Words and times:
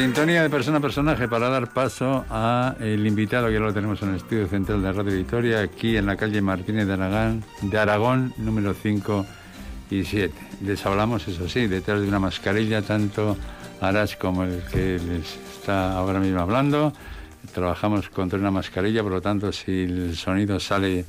Sintonía 0.00 0.42
de 0.42 0.48
persona 0.48 0.78
a 0.78 0.80
personaje 0.80 1.28
para 1.28 1.50
dar 1.50 1.74
paso 1.74 2.24
a 2.30 2.74
el 2.80 3.06
invitado 3.06 3.48
que 3.48 3.52
ya 3.52 3.60
lo 3.60 3.74
tenemos 3.74 4.00
en 4.00 4.08
el 4.08 4.16
estudio 4.16 4.48
central 4.48 4.80
de 4.80 4.92
Radio 4.94 5.14
Victoria, 5.14 5.60
aquí 5.60 5.98
en 5.98 6.06
la 6.06 6.16
calle 6.16 6.40
Martínez 6.40 6.86
de 6.86 6.94
Aragón, 6.94 7.44
de 7.60 7.78
Aragón 7.78 8.32
número 8.38 8.72
5 8.72 9.26
y 9.90 10.04
7. 10.04 10.32
Les 10.64 10.86
hablamos, 10.86 11.28
eso 11.28 11.46
sí, 11.50 11.66
detrás 11.66 12.00
de 12.00 12.08
una 12.08 12.18
mascarilla, 12.18 12.80
tanto 12.80 13.36
Arach 13.82 14.16
como 14.16 14.44
el 14.44 14.62
que 14.72 14.98
les 15.06 15.36
está 15.58 15.92
ahora 15.92 16.18
mismo 16.18 16.40
hablando. 16.40 16.94
Trabajamos 17.52 18.08
contra 18.08 18.38
una 18.38 18.50
mascarilla, 18.50 19.02
por 19.02 19.12
lo 19.12 19.20
tanto, 19.20 19.52
si 19.52 19.82
el 19.82 20.16
sonido 20.16 20.58
sale 20.60 21.04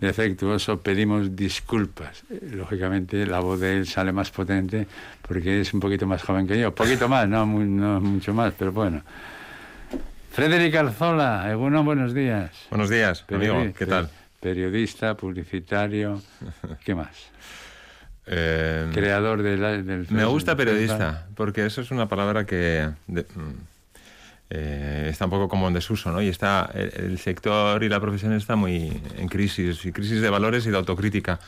defectuoso, 0.00 0.80
pedimos 0.80 1.36
disculpas. 1.36 2.22
Lógicamente, 2.52 3.26
la 3.26 3.40
voz 3.40 3.60
de 3.60 3.76
él 3.78 3.86
sale 3.86 4.12
más 4.12 4.30
potente 4.30 4.86
porque 5.22 5.60
es 5.60 5.72
un 5.74 5.80
poquito 5.80 6.06
más 6.06 6.22
joven 6.22 6.46
que 6.46 6.58
yo. 6.58 6.74
Poquito 6.74 7.08
más, 7.08 7.28
no, 7.28 7.46
mu- 7.46 7.60
no 7.64 8.00
mucho 8.00 8.32
más, 8.34 8.52
pero 8.58 8.72
bueno. 8.72 9.02
Frederic 10.32 10.74
Arzola, 10.76 11.50
Egunon, 11.50 11.84
buenos 11.84 12.14
días. 12.14 12.50
Buenos 12.70 12.88
días, 12.88 13.24
amigo. 13.30 13.66
¿Qué 13.76 13.86
tal? 13.86 14.08
Periodista, 14.40 15.16
publicitario, 15.16 16.22
¿qué 16.84 16.94
más? 16.94 17.10
Eh, 18.26 18.88
Creador 18.94 19.42
de 19.42 19.56
la- 19.56 19.82
del... 19.82 20.06
me 20.10 20.24
gusta 20.24 20.56
periodista, 20.56 21.26
porque 21.34 21.66
eso 21.66 21.80
es 21.80 21.90
una 21.90 22.08
palabra 22.08 22.46
que 22.46 22.88
de- 23.08 23.26
eh, 24.50 25.08
está 25.10 25.24
un 25.26 25.30
poco 25.30 25.48
como 25.48 25.68
en 25.68 25.74
desuso, 25.74 26.10
¿no? 26.10 26.20
Y 26.20 26.28
está 26.28 26.70
el, 26.74 26.92
el 26.96 27.18
sector 27.18 27.82
y 27.82 27.88
la 27.88 28.00
profesión 28.00 28.32
está 28.32 28.56
muy 28.56 29.00
en 29.16 29.28
crisis, 29.28 29.84
y 29.84 29.92
crisis 29.92 30.20
de 30.20 30.28
valores 30.28 30.66
y 30.66 30.70
de 30.70 30.76
autocrítica. 30.76 31.38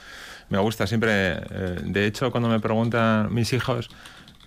Me 0.48 0.58
gusta 0.58 0.86
siempre, 0.86 1.10
eh, 1.12 1.78
de 1.82 2.06
hecho, 2.06 2.30
cuando 2.30 2.48
me 2.48 2.60
preguntan 2.60 3.32
mis 3.32 3.52
hijos, 3.52 3.88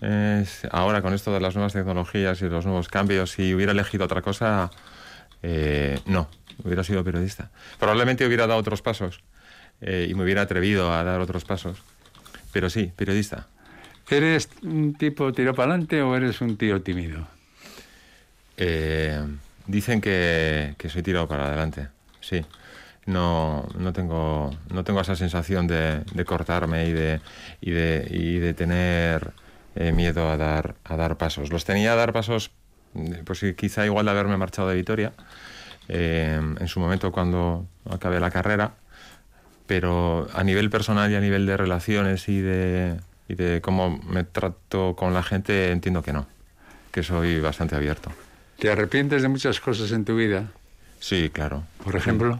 es, 0.02 0.67
ahora 0.71 1.02
con 1.02 1.13
esto 1.13 1.33
de 1.33 1.39
las 1.39 1.55
nuevas 1.55 1.73
tecnologías 1.73 2.41
y 2.41 2.45
los 2.45 2.65
nuevos 2.65 2.88
cambios, 2.89 3.31
si 3.31 3.53
hubiera 3.53 3.71
elegido 3.71 4.05
otra 4.05 4.21
cosa, 4.21 4.69
eh, 5.41 5.99
no, 6.05 6.27
hubiera 6.63 6.83
sido 6.83 7.03
periodista. 7.03 7.49
Probablemente 7.80 8.25
hubiera 8.25 8.45
dado 8.47 8.59
otros 8.59 8.81
pasos 8.81 9.23
eh, 9.81 10.08
y 10.09 10.13
me 10.13 10.23
hubiera 10.23 10.43
atrevido 10.43 10.93
a 10.93 11.03
dar 11.03 11.21
otros 11.21 11.43
pasos. 11.43 11.81
Pero 12.52 12.69
sí, 12.69 12.91
periodista. 12.95 13.47
¿Eres 14.09 14.49
un 14.61 14.93
tipo 14.93 15.33
tiro 15.33 15.55
para 15.55 15.71
adelante 15.71 16.02
o 16.02 16.15
eres 16.15 16.39
un 16.39 16.55
tío 16.58 16.81
tímido? 16.81 17.27
Eh, 18.58 19.22
dicen 19.67 20.02
que, 20.02 20.75
soy 20.88 21.03
tirado 21.03 21.28
para 21.28 21.48
adelante, 21.48 21.89
sí. 22.22 22.45
No, 23.06 23.67
no, 23.78 23.94
tengo, 23.94 24.50
no 24.73 24.84
tengo 24.84 25.00
esa 25.02 25.16
sensación 25.16 25.67
de, 25.67 26.03
cortarme 26.25 26.88
y 26.88 26.92
de, 26.92 27.22
y 27.61 27.72
de, 27.72 28.08
y 28.09 28.39
de 28.39 28.53
tener 28.56 29.31
eh, 29.76 29.92
miedo 29.92 30.30
a 30.30 30.38
dar, 30.38 30.76
a 30.83 30.95
dar 30.95 31.17
pasos. 31.17 31.52
Los 31.52 31.66
tenía 31.66 31.94
a 31.94 31.95
dar 31.95 32.14
pasos, 32.14 32.52
eh, 32.95 33.22
pues 33.26 33.45
quizá 33.56 33.86
igual 33.86 34.06
de 34.06 34.11
haberme 34.11 34.38
marchado 34.38 34.70
de 34.70 34.76
Vitoria 34.76 35.14
eh, 35.89 36.39
en 36.59 36.67
su 36.67 36.80
momento 36.80 37.11
cuando 37.11 37.67
acabé 37.89 38.20
la 38.20 38.31
carrera, 38.31 38.73
pero 39.67 40.28
a 40.33 40.44
nivel 40.44 40.70
personal 40.70 41.11
y 41.11 41.16
a 41.16 41.20
nivel 41.20 41.45
de 41.45 41.58
relaciones 41.58 42.28
y 42.30 42.39
de, 42.39 43.00
y 43.28 43.36
de 43.36 43.61
cómo 43.61 44.00
me 44.00 44.23
trato 44.23 44.95
con 44.95 45.14
la 45.14 45.22
gente 45.22 45.72
entiendo 45.72 46.02
que 46.02 46.14
no, 46.14 46.28
que 46.92 47.03
soy 47.03 47.39
bastante 47.39 47.76
abierto. 47.76 48.11
¿Te 48.59 48.70
arrepientes 48.72 49.22
de 49.22 49.28
muchas 49.28 49.59
cosas 49.59 49.92
en 49.92 50.06
tu 50.06 50.16
vida? 50.16 50.45
Sí, 51.00 51.30
claro. 51.31 51.64
Por 51.84 51.95
ejemplo, 51.95 52.39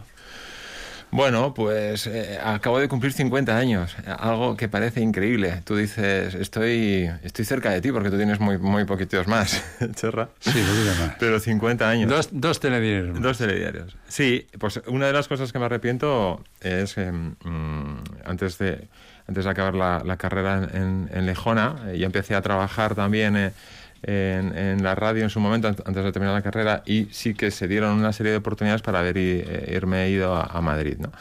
Bueno, 1.12 1.54
pues 1.54 2.06
eh, 2.08 2.38
acabo 2.42 2.80
de 2.80 2.88
cumplir 2.88 3.12
50 3.12 3.56
años, 3.56 3.94
algo 4.18 4.56
que 4.56 4.68
parece 4.68 5.00
increíble. 5.00 5.62
Tú 5.64 5.76
dices, 5.76 6.34
estoy, 6.34 7.08
estoy 7.22 7.44
cerca 7.44 7.70
de 7.70 7.80
ti 7.80 7.92
porque 7.92 8.10
tú 8.10 8.16
tienes 8.16 8.40
muy, 8.40 8.58
muy 8.58 8.84
poquitos 8.84 9.26
más, 9.28 9.62
Cherra. 9.94 10.28
sí, 10.40 10.50
más. 10.98 11.12
Pero 11.20 11.38
50 11.38 11.88
años. 11.88 12.10
Dos, 12.10 12.28
dos 12.32 12.58
telediarios. 12.58 13.14
más. 13.14 13.22
Dos 13.22 13.38
telediarios. 13.38 13.96
Sí, 14.08 14.46
pues 14.58 14.80
una 14.88 15.06
de 15.06 15.12
las 15.12 15.28
cosas 15.28 15.52
que 15.52 15.58
me 15.60 15.66
arrepiento 15.66 16.42
es 16.60 16.94
que 16.94 17.12
mm, 17.12 18.02
antes, 18.24 18.58
de, 18.58 18.88
antes 19.28 19.44
de 19.44 19.50
acabar 19.50 19.74
la, 19.74 20.02
la 20.04 20.16
carrera 20.16 20.68
en, 20.74 21.08
en 21.12 21.24
Lejona, 21.24 21.76
eh, 21.86 21.98
yo 21.98 22.06
empecé 22.06 22.34
a 22.34 22.42
trabajar 22.42 22.94
también 22.96 23.36
eh, 23.36 23.52
en, 24.02 24.56
en 24.56 24.82
la 24.82 24.94
radio 24.94 25.22
en 25.24 25.30
su 25.30 25.40
momento, 25.40 25.68
an- 25.68 25.76
antes 25.84 26.04
de 26.04 26.12
terminar 26.12 26.34
la 26.34 26.42
carrera, 26.42 26.82
y 26.86 27.06
sí 27.10 27.34
que 27.34 27.50
se 27.50 27.66
dieron 27.68 27.92
una 27.98 28.12
serie 28.12 28.32
de 28.32 28.38
oportunidades 28.38 28.82
para 28.82 29.00
haber 29.00 29.16
eh, 29.18 29.72
irme 29.74 30.08
ido 30.10 30.34
a, 30.36 30.60
Madrid. 30.60 30.96
¿no? 30.98 31.12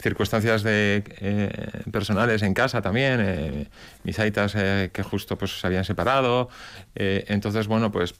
circunstancias 0.00 0.62
de, 0.62 1.02
eh, 1.20 1.70
personales 1.90 2.42
en 2.42 2.54
casa 2.54 2.80
también, 2.80 3.20
eh, 3.20 3.66
mis 4.04 4.16
aitas 4.20 4.54
eh, 4.56 4.90
que 4.92 5.02
justo 5.02 5.36
pues 5.36 5.58
se 5.60 5.66
habían 5.66 5.84
separado, 5.84 6.48
eh, 6.94 7.24
entonces 7.26 7.66
bueno 7.66 7.90
pues 7.90 8.14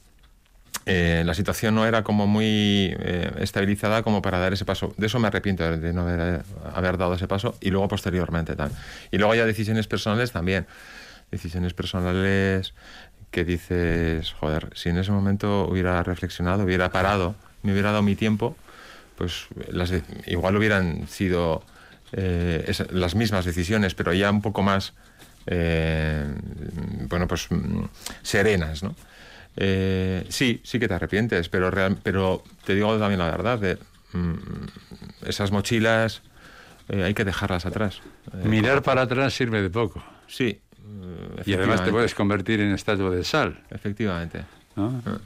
eh, 0.85 1.23
la 1.25 1.33
situación 1.33 1.75
no 1.75 1.85
era 1.85 2.03
como 2.03 2.27
muy 2.27 2.95
estabilizada 3.37 4.03
como 4.03 4.21
para 4.21 4.39
dar 4.39 4.53
ese 4.53 4.65
paso. 4.65 4.93
De 4.97 5.05
eso 5.07 5.19
me 5.19 5.27
arrepiento 5.27 5.77
de 5.77 5.93
no 5.93 6.01
haber, 6.01 6.41
haber 6.73 6.97
dado 6.97 7.13
ese 7.13 7.27
paso 7.27 7.55
y 7.61 7.69
luego 7.69 7.87
posteriormente 7.87 8.55
tal. 8.55 8.71
Y 9.11 9.17
luego 9.17 9.35
ya 9.35 9.45
decisiones 9.45 9.87
personales 9.87 10.31
también. 10.31 10.65
Decisiones 11.31 11.73
personales 11.73 12.73
que 13.31 13.45
dices, 13.45 14.33
joder, 14.33 14.69
si 14.75 14.89
en 14.89 14.97
ese 14.97 15.11
momento 15.11 15.67
hubiera 15.69 16.01
reflexionado, 16.03 16.63
hubiera 16.63 16.89
parado, 16.91 17.35
me 17.63 17.71
hubiera 17.73 17.91
dado 17.91 18.03
mi 18.03 18.15
tiempo, 18.15 18.55
pues 19.17 19.47
las 19.71 19.91
igual 20.27 20.55
hubieran 20.57 21.07
sido 21.07 21.63
eh, 22.11 22.65
es- 22.67 22.91
las 22.91 23.13
mismas 23.15 23.45
decisiones, 23.45 23.93
pero 23.93 24.13
ya 24.13 24.31
un 24.31 24.41
poco 24.41 24.63
más, 24.63 24.93
eh, 25.45 26.25
bueno, 27.07 27.27
pues 27.27 27.51
mm, 27.51 27.83
serenas, 28.23 28.81
¿no? 28.81 28.95
Eh, 29.57 30.25
sí, 30.29 30.61
sí 30.63 30.79
que 30.79 30.87
te 30.87 30.93
arrepientes, 30.95 31.49
pero, 31.49 31.69
real- 31.69 31.97
pero 32.01 32.43
te 32.65 32.73
digo 32.75 32.97
también 32.97 33.19
la 33.19 33.29
verdad, 33.29 33.59
de, 33.59 33.77
mm, 34.13 34.33
esas 35.27 35.51
mochilas 35.51 36.21
eh, 36.87 37.03
hay 37.03 37.13
que 37.13 37.25
dejarlas 37.25 37.65
atrás. 37.67 38.01
Eh, 38.33 38.47
Mirar 38.47 38.81
para 38.81 39.03
atrás 39.03 39.33
sirve 39.33 39.61
de 39.61 39.69
poco. 39.69 40.03
Sí. 40.27 40.59
Eh, 41.01 41.43
Y 41.45 41.53
además 41.53 41.83
te 41.83 41.91
puedes 41.91 42.13
convertir 42.15 42.59
en 42.61 42.71
estatua 42.73 43.09
de 43.11 43.23
sal. 43.23 43.63
Efectivamente. 43.69 44.43
¿no? 44.75 45.01
Ah. 45.05 45.17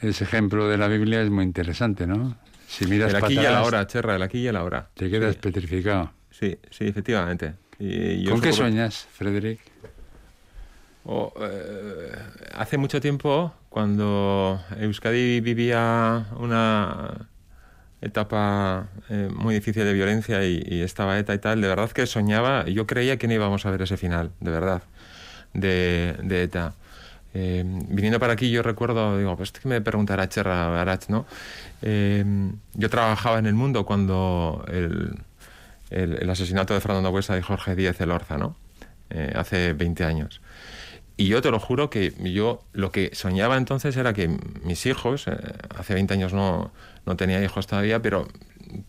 Ese 0.00 0.24
ejemplo 0.24 0.68
de 0.68 0.76
la 0.78 0.88
Biblia 0.88 1.22
es 1.22 1.30
muy 1.30 1.44
interesante, 1.44 2.06
¿no? 2.06 2.36
Si 2.68 2.86
miras 2.86 3.10
El 3.14 3.24
aquí 3.24 3.34
y 3.34 3.38
el 3.38 3.46
atrás, 3.46 3.62
ahora, 3.64 3.86
Cherra, 3.86 4.16
el 4.16 4.22
aquí 4.22 4.38
y 4.38 4.46
el 4.48 4.56
ahora. 4.56 4.88
te 4.94 5.08
quedas 5.10 5.34
Sí, 5.34 5.40
petrificado. 5.40 6.12
sí, 6.30 6.58
sí, 6.70 6.84
efectivamente. 6.86 7.54
Y 7.78 8.22
yo 8.22 8.32
¿Con 8.32 8.40
qué 8.40 8.52
sueñas, 8.52 9.06
Frederic? 9.12 9.60
O, 11.04 11.32
eh, 11.40 12.12
hace 12.54 12.76
mucho 12.78 13.00
tiempo, 13.00 13.54
cuando 13.68 14.60
Euskadi 14.80 15.40
vivía 15.40 16.26
una 16.38 17.28
etapa 18.00 18.88
eh, 19.08 19.28
muy 19.34 19.54
difícil 19.54 19.84
de 19.84 19.92
violencia 19.92 20.44
y, 20.44 20.82
estaba 20.82 21.18
ETA 21.18 21.34
y 21.34 21.38
tal, 21.38 21.60
de 21.60 21.68
verdad 21.68 21.90
que 21.90 22.06
soñaba, 22.06 22.66
yo 22.66 22.86
creía 22.86 23.16
que 23.16 23.26
no 23.26 23.34
íbamos 23.34 23.66
a 23.66 23.70
ver 23.70 23.82
ese 23.82 23.96
final, 23.96 24.30
de 24.40 24.50
verdad, 24.50 24.82
de, 25.54 26.42
ETA. 26.42 26.74
Eh, 27.34 27.64
viniendo 27.88 28.18
para 28.18 28.32
aquí 28.32 28.50
yo 28.50 28.62
recuerdo, 28.62 29.18
digo, 29.18 29.36
pues 29.36 29.52
que 29.52 29.68
me 29.68 29.80
preguntará 29.80 30.28
Cherra 30.28 30.80
Arach, 30.80 31.08
¿no? 31.08 31.26
Eh, 31.82 32.24
yo 32.74 32.88
trabajaba 32.90 33.38
en 33.38 33.46
el 33.46 33.54
mundo 33.54 33.84
cuando 33.84 34.64
el, 34.68 35.18
el, 35.90 36.28
asesinato 36.30 36.74
de 36.74 36.80
Fernando 36.80 37.10
Buesa 37.10 37.38
y 37.38 37.42
Jorge 37.42 37.74
Díaz 37.74 38.00
Elorza, 38.00 38.38
¿no? 38.38 38.56
Eh, 39.10 39.32
hace 39.36 39.72
20 39.72 40.04
años. 40.04 40.40
Y 41.16 41.28
yo 41.28 41.40
te 41.40 41.50
lo 41.50 41.58
juro 41.58 41.88
que 41.88 42.12
yo 42.34 42.62
lo 42.72 42.92
que 42.92 43.10
soñaba 43.14 43.56
entonces 43.56 43.96
era 43.96 44.12
que 44.12 44.28
mis 44.62 44.84
hijos, 44.86 45.26
eh, 45.28 45.36
hace 45.74 45.94
20 45.94 46.12
años 46.14 46.34
no, 46.34 46.72
no 47.06 47.16
tenía 47.16 47.42
hijos 47.42 47.66
todavía, 47.66 48.02
pero 48.02 48.28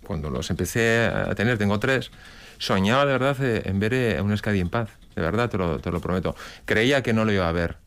cuando 0.04 0.30
los 0.30 0.50
empecé 0.50 1.06
a 1.06 1.34
tener, 1.36 1.58
tengo 1.58 1.80
tres, 1.80 2.12
soñaba 2.58 3.06
de 3.06 3.12
verdad 3.14 3.38
eh, 3.42 3.62
en 3.66 3.80
ver 3.80 3.94
eh, 3.94 4.22
un 4.22 4.32
Euskadi 4.32 4.60
en 4.60 4.70
paz, 4.70 4.90
de 5.16 5.22
verdad, 5.22 5.50
te 5.50 5.58
lo, 5.58 5.80
te 5.80 5.90
lo 5.90 6.02
prometo. 6.02 6.36
Creía 6.66 7.02
que 7.02 7.14
no 7.14 7.24
lo 7.24 7.32
iba 7.32 7.48
a 7.48 7.52
ver, 7.54 7.78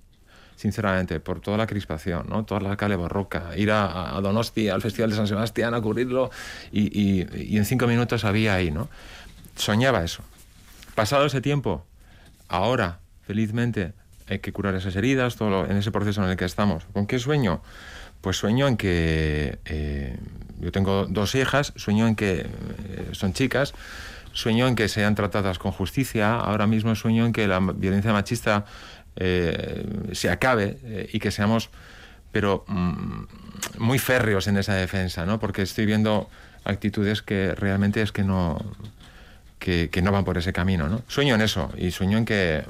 sinceramente, 0.57 1.21
por 1.21 1.41
toda 1.41 1.59
la 1.59 1.67
crispación, 1.67 2.27
¿no? 2.29 2.45
toda 2.47 2.61
la 2.63 2.77
cale 2.79 2.97
barroca, 2.97 3.51
ir 3.57 3.71
a, 3.73 4.19
Donosti, 4.23 4.71
al 4.71 4.81
Festival 4.81 5.11
de 5.11 5.17
San 5.17 5.27
Sebastián, 5.27 5.75
a 5.75 5.83
cubrirlo, 5.83 6.31
y, 6.73 6.99
y- 6.99 7.27
y 7.55 7.59
en 7.59 7.67
cinco 7.67 7.87
minutos 7.87 8.25
había 8.25 8.55
ahí, 8.55 8.71
¿no? 8.71 8.89
Soñaba 9.57 10.03
eso. 10.03 10.23
Pasado 10.95 11.27
ese 11.27 11.41
tiempo, 11.43 11.85
ahora, 12.49 13.01
felizmente, 13.27 13.93
hay 14.31 14.39
que 14.39 14.53
curar 14.53 14.75
esas 14.75 14.95
heridas, 14.97 15.37
todo 15.37 15.67
en 15.67 15.77
ese 15.77 15.91
proceso 15.91 16.23
en 16.23 16.31
el 16.31 16.37
que 16.37 16.45
estamos. 16.45 16.85
¿Con 16.93 17.07
qué 17.07 17.19
sueño? 17.19 17.63
Pues 18.21 18.37
sueño 18.37 18.69
en 18.69 18.77
que 18.77 19.59
eh, 19.65 20.17
yo 20.61 20.73
tengo 20.73 21.07
dos 21.07 21.35
hijas, 21.35 21.73
sueño 21.77 22.07
en 22.07 22.15
que 22.15 22.41
eh, 22.41 23.09
son 23.13 23.33
chicas, 23.33 23.75
sueño 24.33 24.69
en 24.69 24.77
que 24.77 24.89
sean 24.89 25.15
tratadas 25.15 25.59
con 25.59 25.73
justicia, 25.73 26.35
ahora 26.35 26.67
mismo 26.67 26.95
sueño 26.95 27.27
en 27.27 27.33
que 27.33 27.49
la 27.49 27.59
violencia 27.61 28.13
machista 28.13 28.67
eh, 29.17 29.87
se 30.13 30.31
acabe 30.31 30.79
eh, 30.85 31.11
y 31.13 31.19
que 31.19 31.31
seamos, 31.31 31.71
pero 32.31 32.65
mm, 32.69 33.25
muy 33.79 33.99
férreos 33.99 34.47
en 34.47 34.59
esa 34.59 34.75
defensa, 34.75 35.27
¿no? 35.27 35.41
Porque 35.41 35.63
estoy 35.63 35.87
viendo 35.87 36.29
actitudes 36.65 37.23
que 37.23 37.55
realmente 37.55 38.03
es 38.03 38.13
que 38.13 38.23
no, 38.23 38.59
que 39.59 40.03
no 40.03 40.13
van 40.13 40.25
por 40.25 40.39
ese 40.39 40.53
camino, 40.53 40.89
¿no? 40.89 41.03
Sueño 41.09 41.35
en 41.35 41.41
eso 41.41 41.73
y 41.77 41.91
sueño 41.91 42.19
en 42.19 42.25
que, 42.25 42.65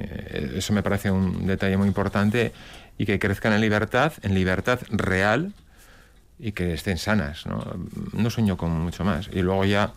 Eh, 0.00 0.54
eso 0.56 0.72
me 0.72 0.82
parece 0.82 1.10
un 1.10 1.46
detalle 1.46 1.76
muy 1.76 1.88
importante 1.88 2.52
y 2.98 3.06
que 3.06 3.18
crezcan 3.18 3.52
en 3.52 3.60
libertad, 3.60 4.12
en 4.22 4.34
libertad 4.34 4.80
real 4.90 5.52
y 6.38 6.52
que 6.52 6.72
estén 6.74 6.98
sanas. 6.98 7.46
No, 7.46 7.62
no 8.12 8.30
sueño 8.30 8.56
con 8.56 8.70
mucho 8.70 9.04
más. 9.04 9.28
Y 9.32 9.42
luego 9.42 9.64
ya 9.64 9.92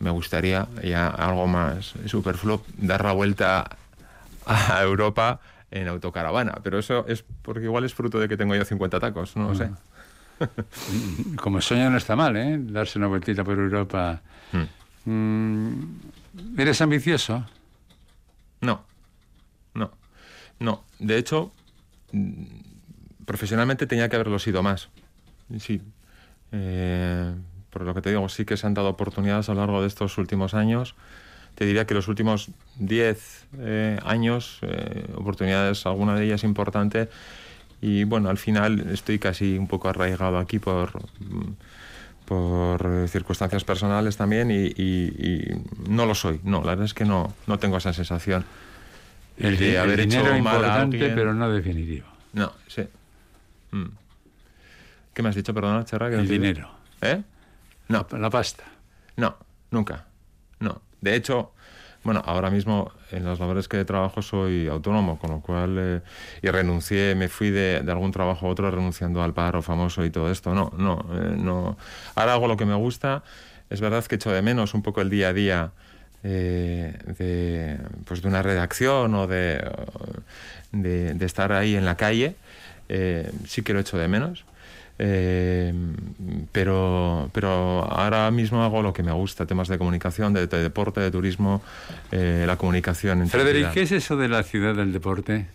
me 0.00 0.10
gustaría 0.10 0.68
ya 0.82 1.08
algo 1.08 1.46
más 1.46 1.94
superfluo, 2.06 2.64
dar 2.76 3.04
la 3.04 3.12
vuelta 3.12 3.76
a 4.46 4.82
Europa 4.82 5.40
en 5.70 5.88
autocaravana. 5.88 6.58
Pero 6.62 6.78
eso 6.78 7.06
es 7.08 7.24
porque 7.42 7.64
igual 7.64 7.84
es 7.84 7.94
fruto 7.94 8.18
de 8.18 8.28
que 8.28 8.36
tengo 8.36 8.54
yo 8.54 8.64
50 8.64 9.00
tacos, 9.00 9.36
no 9.36 9.48
lo 9.48 9.54
sé. 9.54 9.70
Como 11.36 11.60
sueño 11.60 11.90
no 11.90 11.96
está 11.96 12.16
mal, 12.16 12.36
¿eh? 12.36 12.56
Darse 12.60 12.98
una 12.98 13.08
vueltita 13.08 13.44
por 13.44 13.58
Europa. 13.58 14.20
Hmm. 14.52 15.10
Mm, 15.10 16.00
¿Eres 16.58 16.80
ambicioso? 16.80 17.44
No, 18.60 18.66
no, 18.70 18.84
no. 20.58 20.84
De 20.98 21.18
hecho, 21.18 21.52
mm, 22.12 22.44
profesionalmente 23.24 23.86
tenía 23.86 24.08
que 24.08 24.16
haberlo 24.16 24.38
sido 24.38 24.62
más. 24.62 24.88
Sí. 25.58 25.80
Eh, 26.52 27.34
por 27.70 27.82
lo 27.82 27.94
que 27.94 28.00
te 28.00 28.10
digo, 28.10 28.28
sí 28.28 28.44
que 28.44 28.56
se 28.56 28.66
han 28.66 28.74
dado 28.74 28.88
oportunidades 28.88 29.48
a 29.48 29.54
lo 29.54 29.60
largo 29.60 29.82
de 29.82 29.88
estos 29.88 30.18
últimos 30.18 30.54
años. 30.54 30.94
Te 31.54 31.66
diría 31.66 31.86
que 31.86 31.94
los 31.94 32.08
últimos 32.08 32.50
10 32.76 33.46
eh, 33.58 33.98
años, 34.04 34.58
eh, 34.62 35.06
oportunidades, 35.16 35.86
alguna 35.86 36.14
de 36.14 36.24
ellas 36.24 36.44
importante, 36.44 37.08
y 37.80 38.04
bueno, 38.04 38.28
al 38.28 38.38
final 38.38 38.90
estoy 38.90 39.18
casi 39.18 39.58
un 39.58 39.68
poco 39.68 39.88
arraigado 39.88 40.38
aquí 40.38 40.58
por, 40.58 40.90
por 42.24 43.08
circunstancias 43.08 43.64
personales 43.64 44.16
también 44.16 44.50
y, 44.50 45.44
no 45.88 46.06
lo 46.06 46.14
soy. 46.14 46.40
No, 46.42 46.60
la 46.60 46.70
verdad 46.70 46.86
es 46.86 46.94
que 46.94 47.04
no, 47.04 47.34
no 47.46 47.58
tengo 47.58 47.76
esa 47.76 47.92
sensación. 47.92 48.44
El 49.38 49.56
de 49.56 49.78
haber 49.78 50.00
dinero 50.00 50.26
hecho 50.28 50.36
importante, 50.36 51.10
pero 51.14 51.34
no 51.34 51.50
definitivo. 51.50 52.06
No, 52.32 52.52
sí. 52.66 52.82
Mm. 53.70 53.86
¿Qué 55.14 55.22
me 55.22 55.28
has 55.28 55.34
dicho, 55.34 55.54
perdona, 55.54 55.84
Charra? 55.84 56.08
el 56.08 56.28
dinero. 56.28 56.70
¿Eh? 57.00 57.22
No. 57.88 58.06
La 58.12 58.30
pasta. 58.30 58.64
No, 59.16 59.36
nunca. 59.70 60.06
No. 60.60 60.82
De 61.00 61.14
hecho, 61.14 61.52
bueno, 62.04 62.22
ahora 62.24 62.50
mismo 62.50 62.92
en 63.10 63.24
las 63.24 63.38
labores 63.38 63.68
que 63.68 63.84
trabajo 63.84 64.22
soy 64.22 64.68
autónomo, 64.68 65.18
con 65.18 65.30
lo 65.30 65.40
cual. 65.40 65.76
Eh, 65.78 66.00
y 66.42 66.48
renuncié, 66.48 67.14
me 67.14 67.28
fui 67.28 67.50
de, 67.50 67.84
algún 67.88 68.12
trabajo 68.12 68.46
a 68.46 68.50
otro 68.50 68.70
renunciando 68.70 69.22
al 69.22 69.34
paro 69.34 69.62
famoso 69.62 70.04
y 70.04 70.10
todo 70.10 70.30
esto. 70.30 70.54
No, 70.54 70.72
no, 70.76 71.04
eh, 71.12 71.34
no. 71.36 71.76
Ahora 72.14 72.34
hago 72.34 72.48
lo 72.48 72.56
que 72.56 72.64
me 72.64 72.74
gusta. 72.74 73.22
Es 73.70 73.80
verdad 73.80 74.04
que 74.04 74.14
echo 74.14 74.30
de 74.30 74.40
menos 74.42 74.74
un 74.74 74.82
poco 74.82 75.00
el 75.00 75.10
día 75.10 75.28
a 75.28 75.32
día. 75.32 75.72
Eh, 76.24 76.98
de, 77.18 77.78
pues 78.04 78.22
de 78.22 78.28
una 78.28 78.42
redacción 78.42 79.14
o 79.14 79.26
de, 79.26 79.64
de, 80.72 81.24
estar 81.24 81.52
ahí 81.52 81.76
en 81.76 81.84
la 81.84 81.96
calle, 81.96 82.34
sí 83.46 83.62
que 83.62 83.72
lo 83.72 83.80
echo 83.80 83.98
de 83.98 84.08
menos. 84.08 84.44
Eh, 85.00 85.72
pero, 86.50 87.30
pero 87.32 87.84
ahora 87.84 88.30
mismo 88.32 88.64
hago 88.64 88.82
lo 88.82 88.92
que 88.92 89.04
me 89.04 89.12
gusta, 89.12 89.46
temas 89.46 89.68
de 89.68 89.78
comunicación, 89.78 90.32
de, 90.32 90.46
deporte, 90.46 91.00
de 91.00 91.10
turismo, 91.10 91.62
eh, 92.10 92.44
la 92.46 92.56
comunicación. 92.56 93.22
En 93.22 93.28
Frederic, 93.28 93.72
¿qué 93.72 93.82
es 93.82 93.92
eso 93.92 94.16
de 94.16 94.28
la 94.28 94.42
ciudad 94.42 94.74
del 94.74 94.92
deporte? 94.92 95.46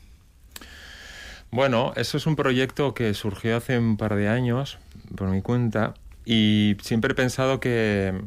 Bueno, 1.51 1.93
eso 1.95 2.17
es 2.17 2.25
un 2.25 2.35
proyecto 2.35 2.93
que 2.93 3.13
surgió 3.13 3.57
hace 3.57 3.77
un 3.77 3.97
par 3.97 4.15
de 4.15 4.29
años, 4.29 4.79
por 5.15 5.27
mi 5.27 5.41
cuenta, 5.41 5.93
y 6.25 6.77
siempre 6.81 7.11
he 7.11 7.15
pensado 7.15 7.59
que 7.59 8.13
eh, 8.15 8.21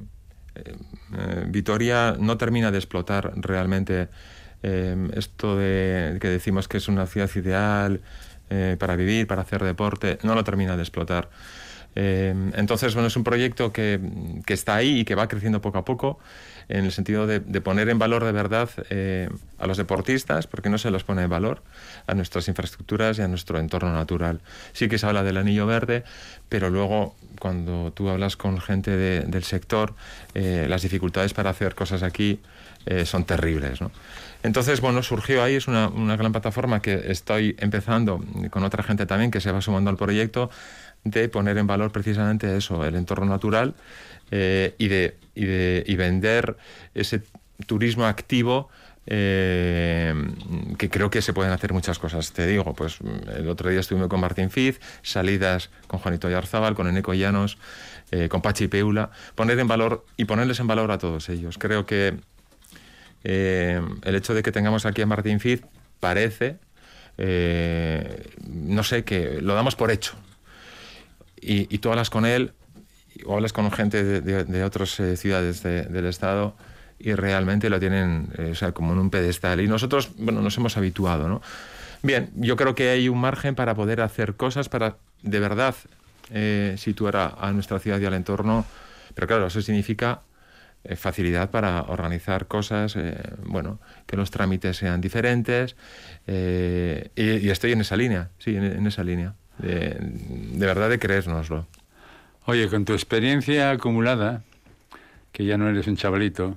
Vitoria 1.49 2.17
no 2.19 2.37
termina 2.37 2.71
de 2.71 2.79
explotar 2.79 3.33
realmente 3.37 4.09
esto 4.63 5.57
de 5.57 6.19
que 6.21 6.29
decimos 6.29 6.67
que 6.67 6.79
es 6.79 6.89
una 6.89 7.07
ciudad 7.07 7.31
ideal, 7.37 8.01
eh, 8.49 8.77
para 8.79 8.95
vivir, 8.95 9.27
para 9.27 9.43
hacer 9.43 9.65
deporte, 9.65 10.19
no 10.23 10.37
lo 10.37 10.45
termina 10.45 10.77
de 10.77 10.83
explotar. 10.83 11.29
Eh, 11.97 12.33
entonces, 12.55 12.95
bueno, 12.95 13.09
es 13.09 13.17
un 13.17 13.25
proyecto 13.25 13.73
que, 13.73 13.99
que, 14.47 14.55
está 14.55 14.77
ahí 14.77 15.01
y 15.01 15.05
que 15.05 15.17
va 15.17 15.27
creciendo 15.27 15.61
poco 15.61 15.79
a 15.79 15.85
poco 15.85 16.21
en 16.69 16.85
el 16.85 16.93
sentido 16.93 17.27
de, 17.27 17.41
poner 17.61 17.89
en 17.89 17.99
valor 17.99 18.25
de 18.25 18.33
verdad 18.33 18.69
eh, 18.91 19.29
a 19.59 19.67
los 19.67 19.77
deportistas, 19.77 20.47
porque 20.47 20.69
no 20.69 20.79
se 20.79 20.91
los 20.91 21.05
pone 21.05 21.23
en 21.23 21.31
valor, 21.31 21.63
a 22.07 22.15
nuestras 22.15 22.49
infraestructuras 22.49 23.19
y 23.19 23.23
a 23.23 23.29
nuestro 23.29 23.59
entorno 23.59 23.93
natural. 23.93 24.41
Sí 24.73 24.89
que 24.89 24.99
se 24.99 25.07
habla 25.07 25.23
del 25.23 25.37
anillo 25.37 25.67
verde, 25.67 26.05
pero 26.49 26.71
luego 26.71 27.15
cuando 27.39 27.93
tú 27.93 28.09
hablas 28.09 28.37
con 28.37 28.61
gente 28.61 28.97
del 28.97 29.45
sector, 29.45 29.95
las 30.35 30.83
dificultades 30.83 31.35
para 31.35 31.51
hacer 31.51 31.75
cosas 31.75 32.03
aquí 32.03 32.41
son 33.05 33.25
terribles. 33.25 33.81
¿no? 33.81 33.91
Entonces, 34.47 34.81
bueno, 34.81 35.03
surgió 35.03 35.43
ahí, 35.43 35.57
es 35.57 35.67
una, 35.67 35.91
gran 36.17 36.31
plataforma 36.31 36.81
que 36.81 37.11
estoy 37.11 37.57
empezando 37.59 38.25
con 38.51 38.63
otra 38.63 38.85
gente 38.85 39.05
también 39.05 39.33
que 39.33 39.41
se 39.41 39.51
va 39.51 39.61
sumando 39.61 39.91
al 39.91 39.97
proyecto 39.97 40.51
de 41.03 41.29
poner 41.29 41.59
en 41.59 41.67
valor 41.67 41.91
precisamente 41.91 42.57
eso, 42.57 42.85
el 42.85 42.95
entorno 42.95 43.27
natural 43.27 43.75
eh, 44.31 44.75
y, 44.79 44.89
de, 44.89 45.17
y, 45.35 45.45
de, 45.45 45.85
y 45.87 45.97
vender 45.97 46.57
ese 46.95 47.23
turismo 47.67 48.07
activo 48.07 48.69
eh, 49.07 50.13
que 50.79 50.91
creo 50.91 51.11
que 51.11 51.23
se 51.23 51.33
pueden 51.33 51.53
hacer 51.53 51.73
muchas 51.73 51.99
cosas. 51.99 52.33
Te 52.33 52.47
digo, 52.47 52.75
pues 52.75 52.99
el 53.35 53.49
otro 53.49 53.71
día 53.71 53.81
estuve 53.81 54.09
con 54.09 54.21
Martín 54.21 54.51
Fiz, 54.51 54.81
salidas 55.03 55.71
con 55.87 56.01
Juanito 56.01 56.29
Yarzábal, 56.29 56.75
con 56.75 56.89
Eneco 56.89 57.15
Llanos, 57.15 57.59
eh, 58.11 58.29
con 58.29 58.43
Pachi 58.43 58.69
Peula, 58.69 59.11
poner 59.35 59.59
en 59.59 59.69
valor 59.69 60.05
y 60.17 60.25
ponerles 60.25 60.59
en 60.61 60.67
valor 60.67 60.91
a 60.91 60.99
todos 60.99 61.29
ellos. 61.29 61.59
Creo 61.59 61.87
que 61.87 62.19
el 63.25 64.15
hecho 64.15 64.35
de 64.35 64.43
que 64.45 64.53
tengamos 64.53 64.87
aquí 64.87 65.03
a 65.03 65.07
Martín 65.07 65.41
Fitz 65.41 65.65
parece, 65.99 66.59
no 67.19 68.85
sé, 68.85 69.03
que 69.03 69.41
lo 69.41 69.55
damos 69.55 69.75
por 69.75 69.91
hecho. 69.91 70.15
Y, 71.41 71.79
tú 71.79 71.91
hablas 71.91 72.11
con 72.11 72.27
él, 72.27 72.53
o 73.25 73.35
hablas 73.35 73.53
con 73.53 73.71
gente 73.71 74.21
de, 74.21 74.65
otras 74.65 74.99
eh, 75.01 75.17
ciudades 75.17 75.63
del 75.63 76.07
Estado 76.07 76.57
y 76.99 77.15
realmente 77.15 77.69
lo 77.71 77.79
tienen 77.79 78.29
como 78.73 78.93
en 78.93 78.99
un 78.99 79.11
pedestal. 79.11 79.61
Y 79.61 79.69
nosotros, 79.69 80.11
bueno, 80.17 80.41
nos 80.41 80.57
hemos 80.57 80.77
habituado, 80.77 81.29
¿no? 81.29 81.43
Bien, 82.03 82.31
yo 82.37 82.57
creo 82.57 82.75
que 82.75 82.91
hay 82.91 83.09
un 83.09 83.21
margen 83.21 83.55
para 83.55 83.75
poder 83.75 84.01
hacer 84.01 84.35
cosas 84.35 84.69
para 84.69 84.97
de 85.23 85.41
verdad 85.41 85.75
situar 86.77 87.17
a, 87.17 87.29
a 87.29 87.53
nuestra 87.53 87.79
ciudad 87.79 88.01
y 88.01 88.05
al 88.05 88.15
entorno, 88.15 88.65
pero 89.15 89.27
claro, 89.27 89.47
eso 89.47 89.61
significa 89.63 90.23
eh, 90.89 90.95
facilidad 90.95 91.51
para 91.51 91.83
organizar 91.83 92.47
cosas, 92.47 92.95
eh, 92.97 93.17
bueno, 93.45 93.81
que 94.07 94.17
los 94.17 94.31
trámites 94.31 94.77
sean 94.77 95.01
diferentes. 95.01 95.75
Eh, 96.29 97.11
y, 97.17 97.49
estoy 97.49 97.73
en 97.73 97.81
esa 97.81 97.97
línea, 97.97 98.31
sí, 98.39 98.57
en, 98.57 98.87
esa 98.87 99.03
línea, 99.03 99.35
de, 99.59 99.97
verdad 100.59 100.89
de 100.89 101.01
creérnoslo. 101.01 101.67
Oye, 102.49 102.69
con 102.69 102.85
tu 102.85 102.93
experiencia 102.93 103.73
acumulada, 103.73 104.45
que 105.33 105.45
ya 105.45 105.59
no 105.59 105.69
eres 105.69 105.89
un 105.89 105.97
chavalito, 105.97 106.57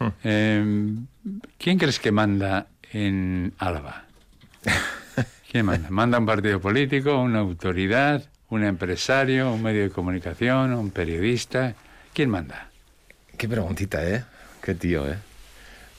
hmm. 0.00 0.08
em, 0.24 1.06
¿quién 1.58 1.78
crees 1.78 2.00
que 2.00 2.10
manda 2.10 2.66
en 2.92 3.54
Álava? 3.58 4.04
¿Quién 5.50 5.66
manda? 5.66 5.90
¿Manda 5.90 6.18
un 6.18 6.26
partido 6.26 6.60
político, 6.60 7.20
una 7.20 7.38
autoridad, 7.38 8.28
un 8.50 8.64
empresario, 8.64 9.52
un 9.52 9.62
medio 9.62 9.82
de 9.82 9.90
comunicación, 9.90 10.72
un 10.72 10.90
periodista? 10.90 11.76
¿Quién 12.12 12.30
manda? 12.30 12.70
Qué 13.36 13.48
preguntita, 13.48 14.04
¿eh? 14.08 14.24
Qué 14.60 14.74
tío, 14.74 15.08
¿eh? 15.08 15.18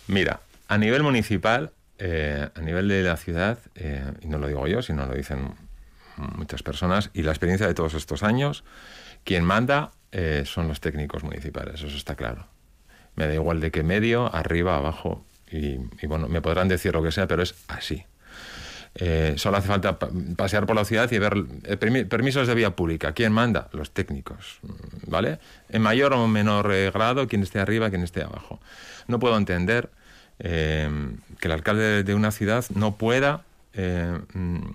Mira, 0.07 0.41
a 0.67 0.77
nivel 0.77 1.01
municipal, 1.01 1.71
eh, 1.97 2.49
a 2.53 2.59
nivel 2.59 2.89
de 2.89 3.03
la 3.03 3.15
ciudad, 3.15 3.57
eh, 3.75 4.03
y 4.21 4.27
no 4.27 4.37
lo 4.37 4.47
digo 4.47 4.67
yo, 4.67 4.81
sino 4.81 5.05
lo 5.05 5.15
dicen 5.15 5.53
muchas 6.35 6.61
personas, 6.61 7.09
y 7.13 7.23
la 7.23 7.31
experiencia 7.31 7.65
de 7.65 7.73
todos 7.73 7.93
estos 7.93 8.23
años, 8.23 8.65
quien 9.23 9.43
manda 9.43 9.91
eh, 10.11 10.43
son 10.45 10.67
los 10.67 10.79
técnicos 10.79 11.23
municipales, 11.23 11.81
eso 11.81 11.95
está 11.95 12.15
claro. 12.15 12.47
Me 13.15 13.27
da 13.27 13.33
igual 13.33 13.59
de 13.59 13.71
qué 13.71 13.83
medio, 13.83 14.33
arriba, 14.33 14.77
abajo, 14.77 15.25
y 15.51 15.77
bueno, 16.05 16.27
me 16.27 16.41
podrán 16.41 16.67
decir 16.67 16.93
lo 16.93 17.01
que 17.01 17.11
sea, 17.11 17.27
pero 17.27 17.41
es 17.41 17.55
así. 17.67 18.05
Eh, 18.95 19.35
solo 19.37 19.57
hace 19.57 19.67
falta 19.67 19.99
pasear 20.35 20.65
por 20.65 20.75
la 20.75 20.83
ciudad 20.83 21.09
y 21.11 21.19
ver 21.19 21.45
eh, 21.63 22.05
permisos 22.05 22.47
de 22.47 22.55
vía 22.55 22.75
pública. 22.75 23.13
¿Quién 23.13 23.31
manda? 23.31 23.69
Los 23.71 23.91
técnicos, 23.91 24.59
mm, 24.61 25.09
¿vale? 25.09 25.39
En 25.69 25.81
mayor 25.81 26.13
o 26.13 26.27
menor 26.27 26.71
grado, 26.91 27.27
quien 27.27 27.43
esté 27.43 27.59
arriba, 27.59 27.89
quien 27.89 28.03
esté 28.03 28.23
abajo. 28.23 28.59
No 29.07 29.19
puedo 29.19 29.37
entender 29.37 29.89
que 30.39 30.87
el 31.41 31.51
alcalde 31.51 32.03
de 32.03 32.15
una 32.15 32.31
ciudad 32.31 32.63
no 32.73 32.95
pueda 32.95 33.43
mm, 33.73 34.69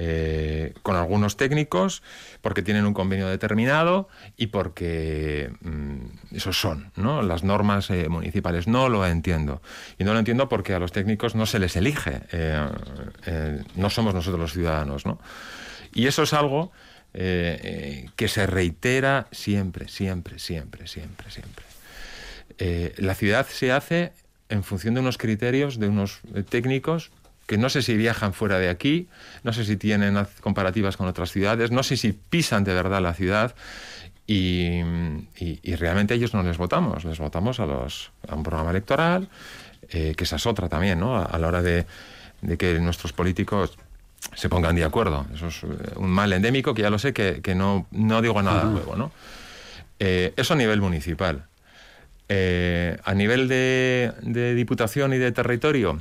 eh, 0.00 0.74
con 0.84 0.94
algunos 0.94 1.36
técnicos, 1.36 2.04
porque 2.40 2.62
tienen 2.62 2.86
un 2.86 2.94
convenio 2.94 3.26
determinado 3.26 4.08
y 4.36 4.46
porque 4.46 5.50
mm, 5.60 6.36
esos 6.36 6.60
son, 6.60 6.92
¿no? 6.94 7.20
Las 7.20 7.42
normas 7.42 7.90
eh, 7.90 8.08
municipales. 8.08 8.68
No 8.68 8.88
lo 8.88 9.04
entiendo. 9.04 9.60
Y 9.98 10.04
no 10.04 10.12
lo 10.12 10.20
entiendo 10.20 10.48
porque 10.48 10.72
a 10.72 10.78
los 10.78 10.92
técnicos 10.92 11.34
no 11.34 11.46
se 11.46 11.58
les 11.58 11.74
elige. 11.74 12.20
Eh, 12.30 13.64
no 13.74 13.90
somos 13.90 14.14
nosotros 14.14 14.40
los 14.40 14.52
ciudadanos, 14.52 15.04
¿no? 15.04 15.18
Y 15.92 16.06
eso 16.06 16.22
es 16.22 16.32
algo 16.32 16.70
que 17.12 18.28
se 18.28 18.46
reitera 18.46 19.26
siempre, 19.32 19.88
siempre, 19.88 20.38
siempre, 20.38 20.86
siempre, 20.86 21.28
siempre. 21.32 22.94
la 22.98 23.14
ciudad 23.16 23.46
se 23.48 23.72
hace 23.72 24.12
en 24.48 24.62
función 24.62 24.94
de 24.94 25.00
unos 25.00 25.18
criterios, 25.18 25.80
de 25.80 25.88
unos 25.88 26.20
técnicos 26.50 27.10
que 27.48 27.56
no 27.56 27.70
sé 27.70 27.80
si 27.80 27.96
viajan 27.96 28.34
fuera 28.34 28.58
de 28.58 28.68
aquí, 28.68 29.08
no 29.42 29.54
sé 29.54 29.64
si 29.64 29.78
tienen 29.78 30.18
comparativas 30.42 30.98
con 30.98 31.08
otras 31.08 31.32
ciudades, 31.32 31.70
no 31.70 31.82
sé 31.82 31.96
si 31.96 32.12
pisan 32.12 32.62
de 32.62 32.74
verdad 32.74 33.00
la 33.00 33.14
ciudad 33.14 33.54
y, 34.26 34.82
realmente 35.76 36.12
ellos 36.12 36.34
no 36.34 36.42
les 36.42 36.58
votamos, 36.58 37.06
les 37.06 37.18
votamos 37.18 37.58
a, 37.58 37.64
los, 37.64 38.12
a 38.28 38.34
un 38.34 38.42
programa 38.42 38.70
electoral, 38.70 39.30
eh, 39.88 40.12
que 40.14 40.24
esa 40.24 40.36
es 40.36 40.46
otra 40.46 40.68
también, 40.68 41.00
¿no? 41.00 41.16
A, 41.16 41.38
la 41.38 41.48
hora 41.48 41.62
de, 41.62 41.86
que 42.58 42.78
nuestros 42.80 43.14
políticos 43.14 43.78
se 44.34 44.50
pongan 44.50 44.76
de 44.76 44.84
acuerdo. 44.84 45.24
Eso 45.34 45.48
es 45.48 45.62
eh, 45.62 45.66
un 45.96 46.10
mal 46.10 46.30
endémico 46.34 46.74
que 46.74 46.82
ya 46.82 46.90
lo 46.90 46.98
sé 46.98 47.14
que, 47.14 47.54
no, 47.54 47.86
no, 47.92 48.20
digo 48.20 48.42
nada 48.42 48.64
nuevo, 48.64 48.94
¿no? 48.94 49.10
Eh, 49.98 50.34
eso 50.36 50.52
a 50.52 50.56
nivel 50.58 50.82
municipal. 50.82 51.46
a 52.28 53.14
nivel 53.14 53.48
de, 53.48 54.12
de, 54.20 54.54
diputación 54.54 55.14
y 55.14 55.16
de 55.16 55.32
territorio, 55.32 55.98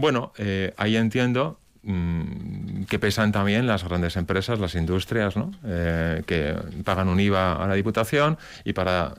bueno, 0.00 0.32
eh, 0.38 0.72
ahí 0.76 0.96
entiendo 0.96 1.60
mm, 1.82 2.84
que 2.84 2.98
pesan 2.98 3.32
también 3.32 3.66
las 3.66 3.84
grandes 3.84 4.16
empresas, 4.16 4.58
las 4.58 4.74
industrias, 4.74 5.36
¿no? 5.36 5.52
Eh, 5.64 6.22
que 6.26 6.56
pagan 6.84 7.08
un 7.08 7.20
IVA 7.20 7.62
a 7.62 7.66
la 7.66 7.74
Diputación 7.74 8.38
y 8.64 8.72
para 8.72 9.14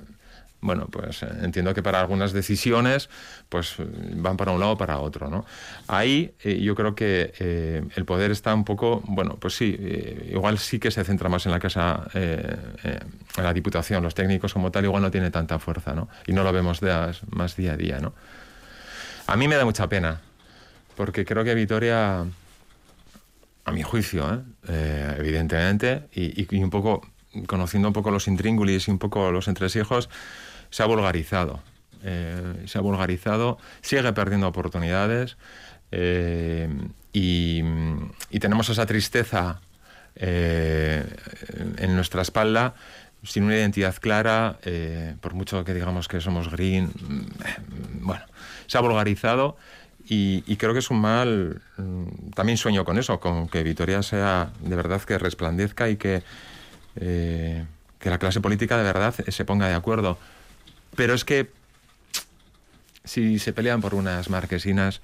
bueno, 0.63 0.87
pues 0.91 1.23
eh, 1.23 1.27
entiendo 1.41 1.73
que 1.73 1.81
para 1.81 1.99
algunas 1.99 2.33
decisiones 2.33 3.09
pues 3.49 3.77
van 4.15 4.37
para 4.37 4.51
un 4.51 4.59
lado 4.59 4.73
o 4.73 4.77
para 4.77 4.99
otro, 4.99 5.27
¿no? 5.27 5.43
Ahí 5.87 6.35
yo 6.43 6.75
creo 6.75 6.93
que 6.93 7.33
el 7.95 8.05
poder 8.05 8.29
está 8.29 8.53
un 8.53 8.63
poco, 8.63 9.01
bueno, 9.07 9.37
pues 9.39 9.55
sí, 9.55 9.75
igual 10.29 10.59
sí 10.59 10.79
que 10.79 10.91
se 10.91 11.03
centra 11.03 11.29
más 11.29 11.47
en 11.47 11.51
la 11.51 11.59
casa, 11.59 12.07
en 12.13 13.43
la 13.43 13.53
Diputación, 13.53 14.03
los 14.03 14.13
técnicos 14.13 14.53
como 14.53 14.71
tal 14.71 14.85
igual 14.85 15.01
no 15.01 15.09
tiene 15.09 15.31
tanta 15.31 15.57
fuerza, 15.57 15.93
¿no? 15.93 16.09
Y 16.27 16.33
no 16.33 16.43
lo 16.43 16.53
vemos 16.53 16.79
más 17.31 17.55
día 17.55 17.73
a 17.73 17.77
día, 17.77 17.99
¿no? 17.99 18.13
A 19.31 19.35
mí 19.37 19.47
me 19.47 19.55
da 19.55 19.65
mucha 19.65 19.87
pena, 19.87 20.21
porque 20.95 21.25
creo 21.25 21.43
que 21.43 21.55
Vitoria, 21.55 22.25
a 23.65 23.71
mi 23.71 23.83
juicio, 23.83 24.33
¿eh? 24.33 24.39
Eh, 24.67 25.15
evidentemente, 25.19 26.03
y, 26.13 26.55
un 26.63 26.69
poco, 26.69 27.01
conociendo 27.47 27.87
un 27.87 27.93
poco 27.93 28.11
los 28.11 28.27
intríngulis 28.27 28.87
y 28.87 28.91
un 28.91 28.99
poco 28.99 29.31
los 29.31 29.47
entresijos, 29.47 30.09
se 30.69 30.83
ha 30.83 30.85
vulgarizado. 30.85 31.61
Eh, 32.03 32.63
se 32.65 32.77
ha 32.77 32.81
vulgarizado, 32.81 33.57
sigue 33.81 34.11
perdiendo 34.13 34.47
oportunidades 34.47 35.37
y, 37.13 37.61
tenemos 38.39 38.69
esa 38.69 38.85
tristeza 38.85 39.61
en 40.15 41.95
nuestra 41.95 42.21
espalda 42.21 42.73
sin 43.23 43.43
una 43.43 43.55
identidad 43.55 43.95
clara, 43.99 44.57
por 45.21 45.35
mucho 45.35 45.63
que 45.63 45.73
digamos 45.73 46.07
que 46.07 46.21
somos 46.21 46.49
green, 46.49 46.85
mm, 46.85 48.05
bueno, 48.05 48.23
se 48.65 48.77
ha 48.77 48.81
vulgarizado 48.81 49.57
y, 50.13 50.57
creo 50.57 50.73
que 50.73 50.79
es 50.79 50.89
un 50.91 50.99
mal, 50.99 51.61
mm, 51.77 52.31
también 52.35 52.57
sueño 52.57 52.83
con 52.83 52.97
eso, 52.97 53.21
con 53.21 53.47
que 53.47 53.63
Vitoria 53.63 54.03
sea 54.03 54.51
de 54.59 54.75
verdad 54.75 55.01
que 55.03 55.17
resplandezca 55.17 55.87
y 55.89 55.95
que, 55.95 56.21
eh, 56.97 57.65
que 57.97 58.09
la 58.09 58.17
clase 58.17 58.41
política 58.41 58.75
de 58.75 58.83
verdad 58.83 59.15
se 59.25 59.45
ponga 59.45 59.69
de 59.69 59.73
acuerdo. 59.73 60.17
Pero 60.97 61.13
es 61.13 61.23
que 61.23 61.49
si 63.05 63.39
se 63.39 63.53
pelean 63.53 63.79
por 63.79 63.95
unas 63.95 64.29
marquesinas, 64.29 64.99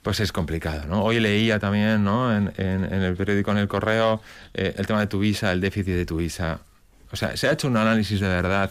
pues 0.00 0.20
es 0.20 0.32
complicado. 0.32 1.02
Hoy 1.02 1.20
leía 1.20 1.58
también 1.58 2.02
¿no? 2.02 2.34
en, 2.34 2.54
el 2.56 3.16
periódico, 3.16 3.50
en 3.50 3.58
el 3.58 3.68
correo, 3.68 4.22
eh, 4.54 4.74
el 4.78 4.86
tema 4.86 5.00
de 5.00 5.08
tu 5.08 5.18
visa, 5.18 5.52
el 5.52 5.60
déficit 5.60 5.94
de 5.94 6.06
tu 6.06 6.16
visa. 6.16 6.60
O 7.12 7.16
sea, 7.16 7.36
se 7.36 7.48
ha 7.48 7.52
hecho 7.52 7.68
un 7.68 7.76
análisis 7.76 8.18
de 8.18 8.28
verdad. 8.28 8.70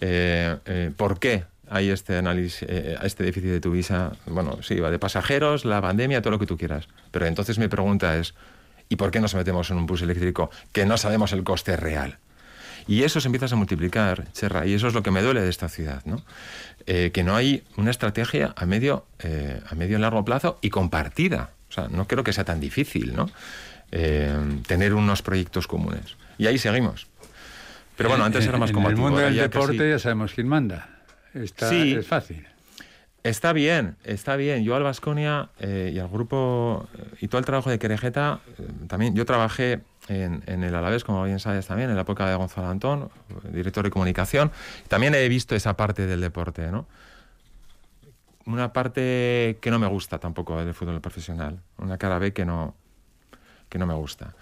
Eh, 0.00 0.92
¿Por 0.96 1.18
qué 1.18 1.46
hay 1.68 1.90
este 1.90 2.16
análisis, 2.16 2.64
eh, 2.68 2.96
este 3.02 3.24
déficit 3.24 3.50
de 3.50 3.60
tu 3.60 3.70
visa, 3.70 4.12
bueno, 4.26 4.58
sí, 4.62 4.78
va 4.80 4.90
de 4.90 4.98
pasajeros, 4.98 5.64
la 5.64 5.80
pandemia, 5.80 6.22
todo 6.22 6.32
lo 6.32 6.38
que 6.38 6.46
tú 6.46 6.56
quieras. 6.56 6.88
Pero 7.10 7.26
entonces 7.26 7.58
mi 7.58 7.68
pregunta 7.68 8.16
es, 8.16 8.34
¿y 8.88 8.96
por 8.96 9.10
qué 9.10 9.20
nos 9.20 9.34
metemos 9.34 9.70
en 9.70 9.78
un 9.78 9.86
bus 9.86 10.02
eléctrico 10.02 10.50
que 10.72 10.86
no 10.86 10.96
sabemos 10.96 11.32
el 11.32 11.44
coste 11.44 11.76
real? 11.76 12.18
Y 12.86 13.02
eso 13.02 13.20
se 13.20 13.28
empieza 13.28 13.54
a 13.54 13.56
multiplicar, 13.56 14.30
Cherra, 14.32 14.66
y 14.66 14.74
eso 14.74 14.88
es 14.88 14.94
lo 14.94 15.02
que 15.02 15.10
me 15.10 15.22
duele 15.22 15.40
de 15.40 15.48
esta 15.48 15.70
ciudad, 15.70 16.02
¿no? 16.04 16.22
Eh, 16.86 17.12
que 17.14 17.22
no 17.24 17.34
hay 17.34 17.64
una 17.78 17.90
estrategia 17.90 18.52
a 18.56 18.66
medio, 18.66 19.06
eh, 19.20 19.60
a 19.66 19.74
medio 19.74 19.96
y 19.96 20.00
largo 20.00 20.22
plazo 20.24 20.58
y 20.60 20.68
compartida. 20.68 21.50
O 21.70 21.72
sea, 21.72 21.88
no 21.88 22.06
creo 22.06 22.24
que 22.24 22.34
sea 22.34 22.44
tan 22.44 22.60
difícil, 22.60 23.14
¿no? 23.14 23.30
tener 24.66 24.92
unos 24.92 25.22
proyectos 25.22 25.68
comunes. 25.68 26.16
Y 26.36 26.48
ahí 26.48 26.58
seguimos. 26.58 27.06
Pero 27.96 28.08
bueno, 28.08 28.24
antes 28.24 28.46
era 28.46 28.58
más 28.58 28.72
combativo. 28.72 29.08
En 29.08 29.12
el 29.12 29.12
mundo 29.12 29.24
del 29.24 29.36
deporte 29.36 29.88
ya 29.88 29.98
sabemos 29.98 30.32
quién 30.34 30.48
manda. 30.48 30.93
Está, 31.34 31.68
sí, 31.68 31.94
es 31.94 32.06
fácil. 32.06 32.46
Está 33.24 33.54
bien, 33.54 33.96
está 34.04 34.36
bien. 34.36 34.64
Yo 34.64 34.76
al 34.76 34.82
Vasconia 34.82 35.48
eh, 35.58 35.90
y 35.94 35.98
al 35.98 36.08
grupo 36.08 36.86
eh, 36.94 37.16
y 37.22 37.28
todo 37.28 37.38
el 37.38 37.46
trabajo 37.46 37.70
de 37.70 37.78
Querejeta, 37.78 38.40
eh, 38.58 38.68
también 38.86 39.14
yo 39.14 39.24
trabajé 39.24 39.80
en, 40.08 40.42
el 40.46 40.74
Alavés, 40.74 41.04
como 41.04 41.24
bien 41.24 41.40
sabes 41.40 41.66
también, 41.66 41.88
en 41.88 41.96
la 41.96 42.02
época 42.02 42.28
de 42.28 42.36
Gonzalo 42.36 42.68
Antón, 42.68 43.08
director 43.50 43.82
de 43.82 43.90
comunicación. 43.90 44.52
También 44.88 45.14
he 45.14 45.26
visto 45.30 45.54
esa 45.54 45.74
parte 45.74 46.06
del 46.06 46.20
deporte, 46.20 46.70
¿no? 46.70 46.86
Una 48.44 48.74
parte 48.74 49.56
que 49.62 49.70
no 49.70 49.78
me 49.78 49.86
gusta 49.86 50.18
tampoco 50.18 50.62
del 50.62 50.74
fútbol 50.74 51.00
profesional. 51.00 51.60
Una 51.78 51.96
cara 51.96 52.18
B 52.18 52.34
que 52.34 52.44
no, 52.44 52.74
que 53.70 53.78
no 53.78 53.86
me 53.86 53.94
gusta. 53.94 54.34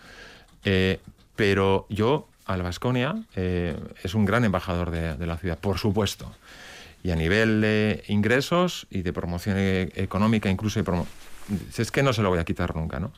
pero 1.36 1.86
yo, 1.88 2.28
al 2.46 2.62
Vasconia, 2.64 3.14
es 3.36 4.14
un 4.14 4.24
gran 4.24 4.44
embajador 4.44 4.90
de, 4.90 5.14
de 5.14 5.26
la 5.26 5.38
ciudad, 5.38 5.56
por 5.56 5.78
supuesto 5.78 6.34
y 7.02 7.10
a 7.10 7.16
nivel 7.16 7.60
de 7.60 8.04
ingresos 8.08 8.86
y 8.90 9.02
de 9.02 9.12
promoción 9.12 9.56
e-, 9.58 9.90
económica, 9.96 10.50
incluso 10.50 10.82
de 10.82 11.04
es 11.76 11.90
que 11.90 12.02
no 12.02 12.12
se 12.12 12.22
lo 12.22 12.30
voy 12.30 12.38
a 12.38 12.44
quitar 12.44 12.76
nunca, 12.76 13.00
¿no? 13.00 13.12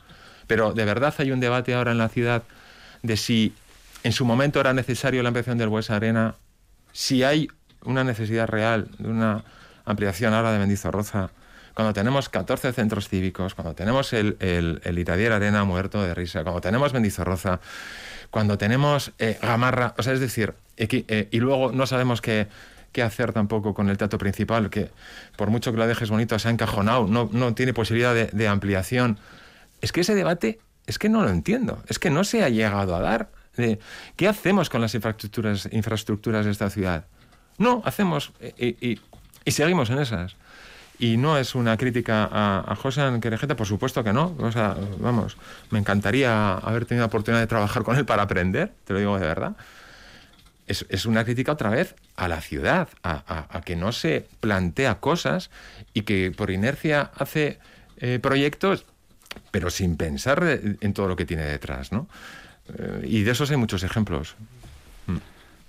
Pero 0.47 0.73
de 0.73 0.85
verdad 0.85 1.13
hay 1.17 1.31
un 1.31 1.39
debate 1.39 1.73
ahora 1.73 1.91
en 1.91 1.97
la 1.97 2.09
ciudad 2.09 2.43
de 3.03 3.17
si 3.17 3.53
en 4.03 4.11
su 4.11 4.25
momento 4.25 4.59
era 4.59 4.73
necesario 4.73 5.23
la 5.23 5.29
ampliación 5.29 5.57
del 5.57 5.69
Buesa 5.69 5.95
Arena, 5.95 6.35
si 6.91 7.23
hay 7.23 7.47
una 7.83 8.03
necesidad 8.03 8.47
real 8.47 8.87
de 8.97 9.07
una 9.07 9.43
ampliación 9.85 10.33
ahora 10.33 10.51
de 10.51 10.59
Mendizorroza, 10.59 11.29
cuando 11.73 11.93
tenemos 11.93 12.29
14 12.29 12.71
centros 12.71 13.09
cívicos, 13.09 13.53
cuando 13.53 13.75
tenemos 13.75 14.13
el, 14.13 14.37
el, 14.39 14.97
Itadier 14.97 15.33
Arena 15.33 15.63
muerto 15.65 16.01
de 16.01 16.13
risa, 16.13 16.43
cuando 16.43 16.61
tenemos 16.61 16.93
Mendizorroza, 16.93 17.59
cuando 18.31 18.57
tenemos 18.57 19.11
eh, 19.19 19.37
Gamarra, 19.41 19.93
o 19.97 20.03
sea, 20.03 20.13
es 20.13 20.19
decir, 20.19 20.53
eh, 20.77 21.27
y 21.31 21.39
luego 21.39 21.71
no 21.71 21.85
sabemos 21.85 22.21
que 22.21 22.47
qué 22.95 23.03
hacer 23.03 23.33
tampoco 23.33 23.73
con 23.73 23.89
el 23.89 23.97
teatro 23.97 24.17
principal, 24.17 24.69
que 24.69 24.89
por 25.35 25.49
mucho 25.49 25.73
que 25.73 25.77
lo 25.77 25.85
dejes 25.85 26.09
bonito 26.09 26.39
se 26.39 26.47
ha 26.47 26.51
encajonado, 26.51 27.07
no, 27.07 27.29
no 27.33 27.53
tiene 27.53 27.73
posibilidad 27.73 28.15
de, 28.15 28.47
ampliación. 28.47 29.19
Es 29.81 29.91
que 29.91 29.99
ese 29.99 30.15
debate, 30.15 30.59
es 30.87 30.97
que 30.97 31.09
no 31.09 31.21
lo 31.21 31.29
entiendo, 31.29 31.83
es 31.89 31.99
que 31.99 32.09
no 32.09 32.23
se 32.23 32.41
ha 32.41 32.47
llegado 32.47 32.95
a 32.95 33.01
dar. 33.01 33.31
¿Qué 34.15 34.27
hacemos 34.29 34.69
con 34.69 34.79
las 34.79 34.95
infraestructuras, 34.95 35.67
infraestructuras 35.73 36.45
de 36.45 36.51
esta 36.51 36.69
ciudad? 36.69 37.05
No, 37.57 37.81
hacemos 37.83 38.31
y, 38.57 38.97
seguimos 39.45 39.89
en 39.89 39.99
esas. 39.99 40.37
Y 40.97 41.17
no 41.17 41.37
es 41.37 41.53
una 41.53 41.75
crítica 41.75 42.29
a, 42.31 42.63
a 42.65 42.75
José 42.77 43.01
Querejeta, 43.21 43.57
por 43.57 43.67
supuesto 43.67 44.05
que 44.05 44.13
no. 44.13 44.37
O 44.39 44.53
sea, 44.53 44.73
vamos, 44.99 45.35
me 45.69 45.79
encantaría 45.79 46.53
haber 46.53 46.85
tenido 46.85 47.01
la 47.01 47.07
oportunidad 47.07 47.41
de 47.41 47.47
trabajar 47.47 47.83
con 47.83 47.97
él 47.97 48.05
para 48.05 48.23
aprender, 48.23 48.71
te 48.85 48.93
lo 48.93 48.99
digo 48.99 49.19
de 49.19 49.27
verdad 49.27 49.57
es, 50.67 51.05
una 51.05 51.23
crítica 51.23 51.51
otra 51.51 51.69
vez 51.69 51.95
a 52.15 52.27
la 52.27 52.41
ciudad, 52.41 52.89
a, 53.03 53.61
que 53.65 53.75
no 53.75 53.91
se 53.91 54.27
plantea 54.39 54.95
cosas 54.95 55.49
y 55.93 56.01
que 56.01 56.31
por 56.35 56.51
inercia 56.51 57.11
hace 57.15 57.59
eh, 57.97 58.19
proyectos, 58.21 58.85
pero 59.51 59.69
sin 59.69 59.97
pensar 59.97 60.43
en 60.79 60.93
todo 60.93 61.07
lo 61.07 61.15
que 61.15 61.25
tiene 61.25 61.43
detrás, 61.43 61.91
¿no? 61.91 62.07
Eh, 62.73 63.01
y 63.05 63.23
de 63.23 63.31
esos 63.31 63.51
hay 63.51 63.57
muchos 63.57 63.83
ejemplos. 63.83 64.35
Mm. 65.07 65.17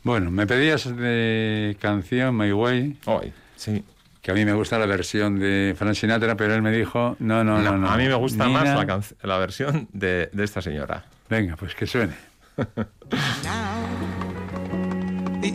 Bueno, 0.02 0.30
me 0.30 0.46
pedías 0.46 0.84
de 0.96 1.76
canción 1.80 2.36
My 2.36 2.52
Way. 2.52 2.98
Hoy, 3.06 3.32
sí. 3.56 3.84
Que 4.22 4.32
a 4.32 4.34
mí 4.34 4.44
me 4.44 4.54
gusta 4.54 4.78
la 4.78 4.86
versión 4.86 5.38
de 5.38 5.74
Frank 5.78 5.94
Sinatra, 5.94 6.36
pero 6.36 6.54
él 6.54 6.62
me 6.62 6.72
dijo, 6.72 7.16
no, 7.20 7.44
no, 7.44 7.60
no, 7.62 7.78
no. 7.78 7.88
a 7.88 7.96
mí 7.96 8.08
me 8.08 8.14
gusta 8.14 8.48
más 8.48 8.64
la, 8.64 9.00
la 9.22 9.38
versión 9.38 9.88
de, 9.92 10.30
de 10.32 10.44
esta 10.44 10.60
señora. 10.60 11.04
Venga, 11.28 11.54
pues 11.54 11.74
que 11.76 11.86
suene. 11.86 12.14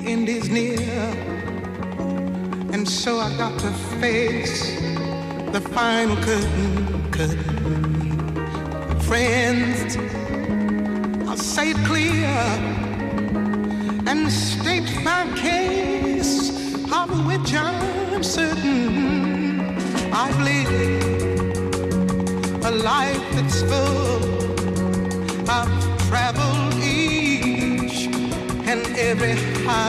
end 0.05 0.29
is 0.29 0.49
near. 0.49 0.79
And 2.73 2.87
so 2.87 3.19
I 3.19 3.35
got 3.37 3.59
to 3.59 3.71
face 3.99 4.79
the 5.51 5.61
final 5.73 6.15
curtain, 6.17 7.11
curtain. 7.11 8.99
Friends, 9.01 9.97
I'll 11.27 11.37
say 11.37 11.71
it 11.71 11.77
clear 11.85 12.27
and 14.07 14.31
state 14.31 15.03
my 15.03 15.25
case, 15.35 15.60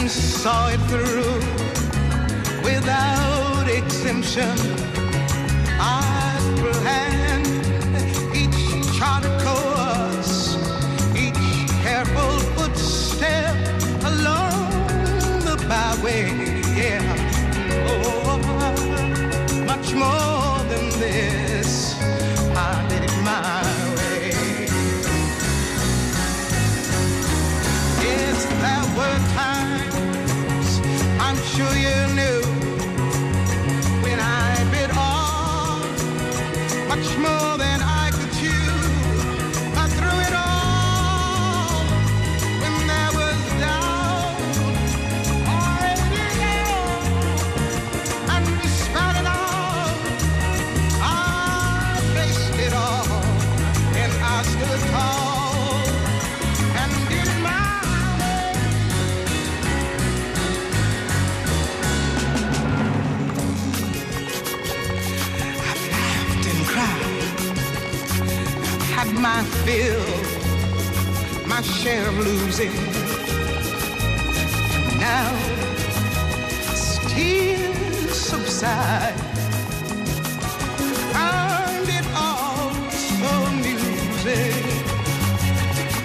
and 0.00 0.10
saw 0.10 0.68
it 0.68 0.80
through 0.90 1.40
without 2.62 3.66
exemption. 3.68 4.56
I 5.78 6.38
planned 6.60 7.46
each 8.40 8.98
charted 8.98 9.36
course, 9.46 10.56
each 11.16 11.70
careful 11.82 12.38
footstep 12.56 13.54
along 14.10 14.68
the 15.46 15.56
byway. 15.68 16.24
Yeah, 16.80 17.02
oh, 17.88 18.38
much 19.66 19.94
more 19.94 20.25
sure 31.56 31.74
you 31.78 32.14
knew 32.14 32.35
my 69.66 71.56
my 71.56 71.60
share 71.60 72.06
of 72.08 72.18
losing. 72.18 72.72
Now, 75.00 75.32
as 76.70 77.00
tears 77.08 78.14
subside, 78.14 79.14
find 81.12 81.88
it 81.88 82.06
all 82.14 82.70
so 82.90 83.30
amusing 83.50 84.62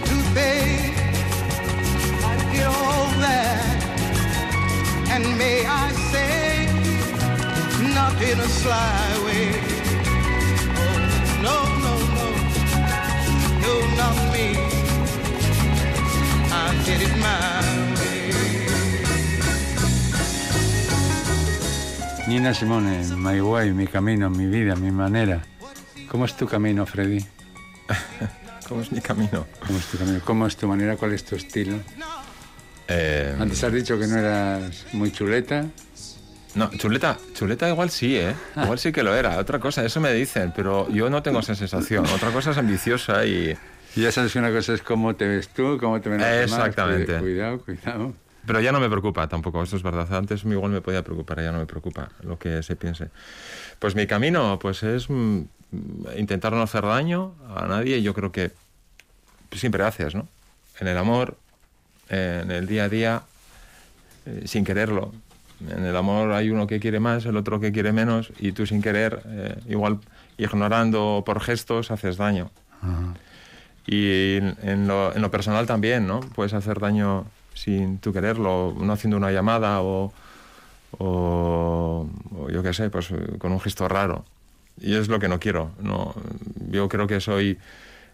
to 0.08 0.16
think 0.34 0.98
I 2.24 2.36
did 2.52 2.66
all 2.66 3.10
that, 3.22 3.78
and 5.12 5.38
may 5.38 5.66
I 5.68 5.92
say, 6.12 6.66
not 7.94 8.20
in 8.24 8.40
a 8.40 8.48
sly 8.48 9.24
way. 9.26 9.71
Me. 14.32 14.56
I 16.52 16.84
did 16.86 17.02
it 17.02 17.16
my 17.18 17.96
way. 18.00 18.32
Nina 22.28 22.54
Simone, 22.54 23.04
My 23.18 23.42
Way, 23.42 23.72
mi 23.74 23.88
camino, 23.88 24.30
mi 24.30 24.46
vida, 24.46 24.76
mi 24.76 24.92
manera. 24.92 25.42
¿Cómo 26.10 26.26
es 26.26 26.36
tu 26.36 26.48
camino, 26.48 26.86
Freddy? 26.86 27.26
¿Cómo 28.68 28.82
es 28.82 28.92
mi 28.92 29.02
camino? 29.02 29.46
¿Cómo 29.66 29.80
es 29.80 29.86
tu 29.88 29.98
camino? 29.98 30.20
¿Cómo 30.24 30.48
es 30.48 30.56
tu 30.56 30.68
manera? 30.68 30.96
¿Cuál 30.96 31.14
es 31.14 31.26
tu 31.26 31.36
estilo? 31.36 31.78
Eh, 32.88 33.36
Antes 33.40 33.64
has 33.64 33.74
dicho 33.74 33.98
que 34.00 34.08
no 34.08 34.18
eras 34.18 34.86
muy 34.94 35.12
chuleta. 35.12 35.66
no, 36.56 36.70
chuleta, 36.78 37.18
chuleta 37.34 37.70
igual 37.70 37.90
sí, 37.90 38.16
¿eh? 38.18 38.34
Igual 38.62 38.80
sí 38.80 38.92
que 38.92 39.04
lo 39.04 39.14
era. 39.16 39.38
Otra 39.38 39.60
cosa, 39.60 39.84
eso 39.86 40.00
me 40.00 40.14
dicen, 40.14 40.54
pero 40.56 40.90
yo 40.90 41.10
no 41.10 41.22
tengo 41.24 41.40
esa 41.40 41.56
sensación. 41.56 42.06
Otra 42.08 42.32
cosa 42.32 42.52
es 42.52 42.58
ambiciosa 42.58 43.26
y... 43.26 43.58
Y 43.96 44.02
ya 44.02 44.12
sabes 44.12 44.32
que 44.32 44.40
una 44.40 44.52
cosa 44.52 44.74
es 44.74 44.82
cómo 44.82 45.16
te 45.16 45.28
ves 45.28 45.50
tú, 45.50 45.78
cómo 45.80 46.00
te 46.00 46.10
ven 46.10 46.20
los 46.20 46.28
demás. 46.28 46.44
Exactamente. 46.44 47.20
Cuidado, 47.20 47.60
cuidado. 47.60 48.14
Pero 48.46 48.60
ya 48.60 48.72
no 48.72 48.80
me 48.80 48.90
preocupa 48.90 49.28
tampoco, 49.28 49.62
eso 49.62 49.76
es 49.76 49.84
verdad. 49.84 50.12
Antes 50.14 50.44
igual 50.44 50.72
me 50.72 50.82
podía 50.82 51.04
preocupar, 51.04 51.42
ya 51.42 51.52
no 51.52 51.60
me 51.60 51.66
preocupa 51.66 52.10
lo 52.24 52.40
que 52.40 52.64
se 52.64 52.76
piense. 52.76 53.10
Pues 53.80 53.96
mi 53.96 54.08
camino, 54.08 54.58
pues 54.60 54.82
es 54.84 55.10
mm, 55.10 55.42
intentar 56.18 56.54
no 56.54 56.62
hacer 56.62 56.84
daño 56.84 57.36
a 57.56 57.68
nadie. 57.68 58.02
Yo 58.02 58.14
creo 58.14 58.32
que 58.32 58.52
siempre 59.52 59.84
haces, 59.84 60.16
¿no? 60.16 60.28
En 60.80 60.88
el 60.88 60.98
amor, 60.98 61.38
en 62.10 62.50
el 62.50 62.66
día 62.66 62.86
a 62.86 62.90
día, 62.90 63.22
eh, 64.26 64.44
sin 64.46 64.64
quererlo. 64.64 65.14
En 65.70 65.86
el 65.86 65.96
amor 65.96 66.32
hay 66.32 66.50
uno 66.50 66.66
que 66.66 66.80
quiere 66.80 67.00
más, 67.00 67.26
el 67.26 67.38
otro 67.38 67.60
que 67.60 67.72
quiere 67.72 67.92
menos, 67.92 68.32
y 68.40 68.54
tú 68.54 68.66
sin 68.66 68.82
querer, 68.82 69.22
eh, 69.28 69.56
igual 69.68 70.00
ignorando 70.40 71.22
por 71.24 71.40
gestos, 71.42 71.92
haces 71.92 72.18
daño. 72.18 72.50
Ajá. 72.82 73.14
Y 73.92 74.38
en, 74.38 74.88
lo, 74.88 75.14
en 75.14 75.22
lo 75.22 75.30
personal 75.32 75.68
también, 75.68 76.08
¿no? 76.08 76.22
Puedes 76.22 76.54
hacer 76.54 76.80
daño 76.80 77.26
sin 77.54 77.98
tú 77.98 78.14
quererlo, 78.14 78.74
no 78.80 78.94
haciendo 78.94 79.18
una 79.18 79.32
llamada 79.32 79.82
o, 79.82 80.14
o, 80.98 82.08
yo 82.50 82.64
qué 82.64 82.72
sé, 82.72 82.90
pues 82.90 83.12
eh, 83.12 83.38
con 83.38 83.52
un 83.52 83.60
gesto 83.60 83.90
raro. 83.90 84.24
Y 84.80 84.96
es 84.96 85.10
lo 85.10 85.20
que 85.20 85.28
no 85.28 85.42
quiero. 85.42 85.72
No, 85.82 86.16
yo 86.70 86.88
creo 86.88 87.06
que 87.06 87.20
soy 87.20 87.60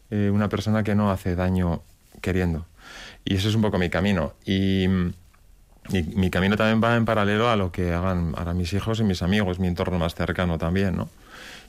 eh, 0.10 0.32
una 0.34 0.50
persona 0.50 0.82
que 0.82 0.96
no 0.96 1.12
hace 1.12 1.36
daño 1.36 1.84
queriendo. 2.22 2.66
Y 3.24 3.36
ese 3.36 3.50
es 3.50 3.54
un 3.54 3.62
poco 3.62 3.78
mi 3.78 3.92
camino. 3.92 4.34
Y 4.48 4.88
mi 5.90 6.32
camino 6.32 6.58
también 6.58 6.84
va 6.84 6.96
en 6.96 7.06
paralelo 7.06 7.52
a 7.52 7.56
lo 7.56 7.72
que 7.72 7.94
hagan 7.94 8.34
ahora 8.36 8.56
mis 8.56 8.74
hijos 8.74 9.00
y 9.00 9.04
mis 9.04 9.22
amigos, 9.22 9.60
mi 9.60 9.68
entorno 9.68 10.00
más 10.00 10.16
cercano 10.16 10.58
también, 10.58 10.98
¿no? 10.98 11.08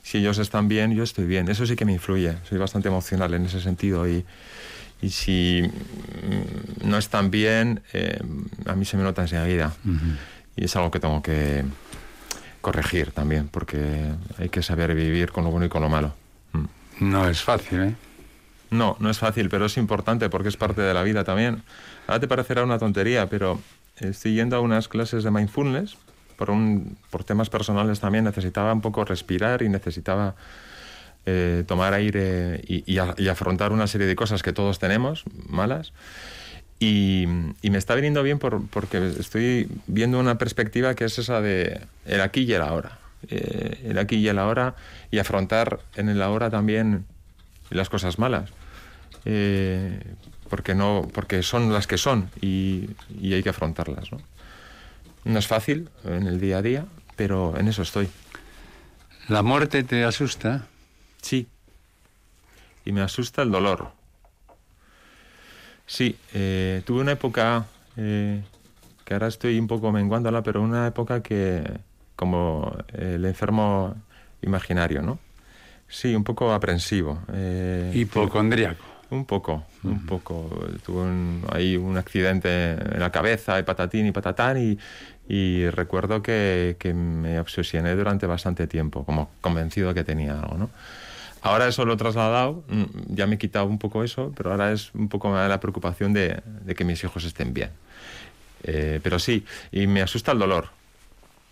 Si 0.03 0.17
ellos 0.17 0.37
están 0.37 0.67
bien, 0.67 0.93
yo 0.95 1.03
estoy 1.03 1.25
bien. 1.25 1.49
Eso 1.49 1.65
sí 1.65 1.75
que 1.75 1.85
me 1.85 1.93
influye. 1.93 2.37
Soy 2.47 2.57
bastante 2.57 2.87
emocional 2.87 3.33
en 3.33 3.45
ese 3.45 3.61
sentido. 3.61 4.07
Y, 4.07 4.25
y 5.01 5.09
si 5.09 5.61
mm, 5.63 6.87
no 6.89 6.97
están 6.97 7.31
bien, 7.31 7.81
eh, 7.93 8.19
a 8.65 8.75
mí 8.75 8.85
se 8.85 8.97
me 8.97 9.03
nota 9.03 9.21
enseguida. 9.21 9.73
Y 10.55 10.65
es 10.65 10.75
algo 10.75 10.91
que 10.91 10.99
tengo 10.99 11.21
que 11.21 11.63
corregir 12.61 13.11
también, 13.11 13.47
porque 13.47 14.11
hay 14.37 14.49
que 14.49 14.61
saber 14.61 14.93
vivir 14.93 15.31
con 15.31 15.43
lo 15.43 15.51
bueno 15.51 15.65
y 15.65 15.69
con 15.69 15.81
lo 15.81 15.89
malo. 15.89 16.13
Mm. 16.53 16.65
No 17.09 17.29
es 17.29 17.41
fácil, 17.41 17.81
¿eh? 17.81 17.95
No, 18.71 18.97
no 18.99 19.09
es 19.09 19.17
fácil, 19.17 19.49
pero 19.49 19.65
es 19.65 19.77
importante 19.77 20.29
porque 20.29 20.49
es 20.49 20.57
parte 20.57 20.81
de 20.81 20.93
la 20.93 21.01
vida 21.03 21.23
también. 21.23 21.63
Ahora 22.07 22.19
te 22.19 22.27
parecerá 22.27 22.63
una 22.63 22.77
tontería, 22.77 23.27
pero 23.27 23.59
estoy 23.97 24.35
yendo 24.35 24.55
a 24.57 24.59
unas 24.59 24.87
clases 24.87 25.23
de 25.23 25.31
mindfulness 25.31 25.97
por, 26.39 26.49
un, 26.49 26.97
por 27.11 27.23
temas 27.25 27.49
personales 27.49 27.99
también. 27.99 28.23
Necesitaba 28.23 28.71
un 28.73 28.81
poco 28.81 29.03
respirar 29.05 29.61
y 29.61 29.67
necesitaba 29.69 30.35
eh, 31.25 31.63
tomar 31.67 31.93
aire 31.93 32.61
y, 32.65 32.83
y 32.91 32.97
a- 32.97 33.13
y 33.17 33.27
afrontar 33.27 33.71
una 33.73 33.85
serie 33.87 34.07
de 34.07 34.15
cosas 34.15 34.41
que 34.41 34.53
todos 34.53 34.79
tenemos, 34.79 35.25
malas. 35.47 35.91
Y, 36.79 37.25
y 37.61 37.69
me 37.71 37.77
está 37.77 37.93
viniendo 37.93 38.23
bien 38.23 38.39
por- 38.39 38.65
porque 38.69 39.05
estoy 39.19 39.67
viendo 39.87 40.17
una 40.17 40.37
perspectiva 40.37 40.95
que 40.95 41.03
es 41.05 41.19
esa 41.19 41.41
de 41.41 41.81
el 42.05 42.21
aquí 42.21 42.41
y 42.43 42.53
el 42.53 42.61
ahora. 42.61 42.97
Eh, 43.29 43.81
el 43.83 43.97
aquí 43.99 44.15
y 44.15 44.29
el 44.29 44.39
ahora 44.39 44.75
y 45.11 45.19
afrontar 45.19 45.79
en 45.97 46.07
el 46.07 46.21
ahora 46.21 46.49
también 46.49 47.03
las 47.69 47.89
cosas 47.89 48.17
malas. 48.17 48.49
Eh, 49.25 49.99
porque, 50.49 50.73
no, 50.73 51.05
porque 51.13 51.43
son 51.43 51.71
las 51.73 51.85
que 51.85 51.97
son 51.97 52.29
y, 52.41 52.89
y 53.21 53.33
hay 53.33 53.43
que 53.43 53.49
afrontarlas. 53.49 54.09
¿no? 54.13 54.19
No 55.25 55.39
es 55.39 55.47
fácil 55.47 55.89
en 56.03 56.27
el 56.27 56.39
día 56.39 56.57
a 56.59 56.61
día, 56.61 56.85
pero 57.15 57.57
en 57.57 57.67
eso 57.67 57.81
estoy. 57.81 58.09
¿La 59.27 59.43
muerte 59.43 59.83
te 59.83 60.03
asusta? 60.03 60.67
Sí. 61.21 61.47
Y 62.85 62.91
me 62.91 63.01
asusta 63.01 63.41
el 63.41 63.51
dolor. 63.51 63.91
Sí, 65.85 66.15
eh, 66.33 66.81
tuve 66.85 67.01
una 67.01 67.13
época 67.13 67.65
eh, 67.97 68.41
que 69.05 69.13
ahora 69.13 69.27
estoy 69.27 69.59
un 69.59 69.67
poco 69.67 69.91
menguándola, 69.91 70.41
pero 70.43 70.61
una 70.61 70.87
época 70.87 71.21
que 71.23 71.63
como 72.15 72.75
el 72.93 73.25
enfermo 73.25 73.95
imaginario, 74.41 75.01
¿no? 75.01 75.19
Sí, 75.87 76.13
un 76.15 76.23
poco 76.23 76.51
aprensivo. 76.53 77.19
eh, 77.33 77.91
Hipocondríaco. 77.95 78.83
Un 79.11 79.25
poco, 79.25 79.63
un 79.83 80.05
poco. 80.05 80.49
Tuve 80.85 81.01
un- 81.01 81.43
ahí 81.51 81.75
un 81.77 81.97
accidente 81.97 82.73
en 82.73 82.99
la 82.99 83.11
cabeza, 83.11 83.59
y 83.59 83.63
patatín 83.63 84.05
y 84.07 84.11
patatán, 84.11 84.57
y, 84.57 84.77
Y 85.31 85.69
recuerdo 85.69 86.23
que, 86.23 86.75
que 86.79 86.91
me 86.91 87.39
obsesioné 87.39 87.95
durante 87.95 88.25
bastante 88.25 88.65
tiempo, 88.65 89.05
como 89.05 89.29
convencido 89.41 89.93
que 89.93 90.03
tenía 90.03 90.39
algo, 90.39 90.57
¿no? 90.57 90.69
Ahora 91.43 91.67
eso 91.67 91.85
lo 91.85 91.93
he 91.93 91.97
trasladado, 91.97 92.63
mm, 92.67 93.13
ya 93.13 93.27
me 93.27 93.35
he 93.35 93.37
quitado 93.37 93.65
un 93.67 93.77
poco 93.77 94.03
eso, 94.03 94.33
pero 94.35 94.49
ahora 94.49 94.71
es 94.71 94.91
un 94.95 95.07
poco 95.07 95.29
más 95.29 95.47
la 95.47 95.59
preocupación 95.59 96.13
de, 96.13 96.41
de 96.65 96.73
que 96.73 96.83
mis 96.83 97.03
hijos 97.03 97.23
estén 97.25 97.53
bien. 97.53 97.69
Eh, 98.63 98.99
pero 99.03 99.19
sí, 99.19 99.45
y 99.71 99.85
me 99.85 100.01
asusta 100.01 100.31
el 100.31 100.39
dolor, 100.39 100.69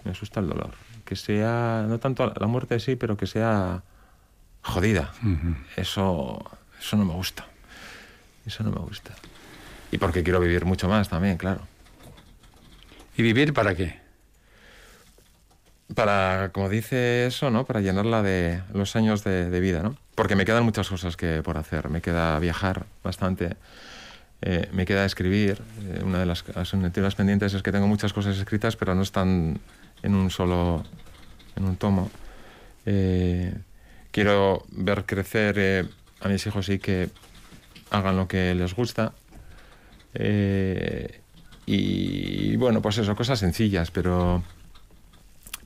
me 0.03 0.09
asusta 0.11 0.39
el 0.39 0.49
dolor. 0.49 0.71
Que 1.05 1.15
sea, 1.15 1.85
no 1.87 1.99
tanto 1.99 2.33
la 2.35 2.47
muerte 2.47 2.79
sí, 2.79 2.95
pero 2.95 3.15
que 3.15 3.27
sea 3.27 3.83
jodida. 4.63 5.13
Eso, 5.75 6.43
eso 6.79 6.97
no 6.97 7.05
me 7.05 7.13
gusta. 7.13 7.45
Eso 8.45 8.63
no 8.63 8.71
me 8.71 8.79
gusta. 8.79 9.13
Y 9.91 9.97
porque 9.97 10.23
quiero 10.23 10.39
vivir 10.39 10.65
mucho 10.65 10.87
más 10.87 11.09
también, 11.09 11.37
claro. 11.37 11.61
¿Y 13.17 13.21
vivir 13.23 13.53
para 13.53 13.75
qué? 13.75 13.99
Para, 15.95 16.49
como 16.53 16.69
dice 16.69 17.27
eso, 17.27 17.49
¿no? 17.49 17.65
Para 17.65 17.79
llenarla 17.81 18.21
de 18.21 18.61
los 18.73 18.95
años 18.95 19.23
de, 19.23 19.49
de 19.49 19.59
vida, 19.59 19.81
¿no? 19.81 19.95
Porque 20.15 20.35
me 20.35 20.45
quedan 20.45 20.63
muchas 20.65 20.89
cosas 20.89 21.15
que 21.15 21.41
por 21.43 21.57
hacer. 21.57 21.89
Me 21.89 22.01
queda 22.01 22.37
viajar 22.39 22.85
bastante. 23.03 23.55
eh, 24.41 24.69
me 24.71 24.85
queda 24.85 25.05
escribir. 25.05 25.61
Eh, 25.81 26.01
una 26.03 26.19
de 26.19 26.25
las 26.25 26.43
asignaturas 26.55 27.15
pendientes 27.15 27.53
es 27.53 27.63
que 27.63 27.71
tengo 27.71 27.87
muchas 27.87 28.13
cosas 28.13 28.37
escritas, 28.37 28.75
pero 28.75 28.93
no 28.95 29.01
están 29.01 29.59
en 30.03 30.13
un 30.15 30.29
solo, 30.29 30.83
en 31.55 31.65
un 31.65 31.75
tomo. 31.77 32.11
Eh, 32.85 33.53
quiero 34.11 34.65
ver 34.71 35.05
crecer 35.05 35.87
a 36.21 36.27
mis 36.27 36.45
hijos 36.47 36.69
y 36.69 36.79
que 36.79 37.09
hagan 37.91 38.17
lo 38.17 38.27
que 38.27 38.53
les 38.55 38.73
gusta. 38.75 39.13
Eh, 40.13 41.21
y 41.65 42.55
bueno, 42.55 42.81
pues 42.81 42.97
eso, 42.97 43.15
cosas 43.15 43.39
sencillas, 43.39 43.91
pero 43.91 44.43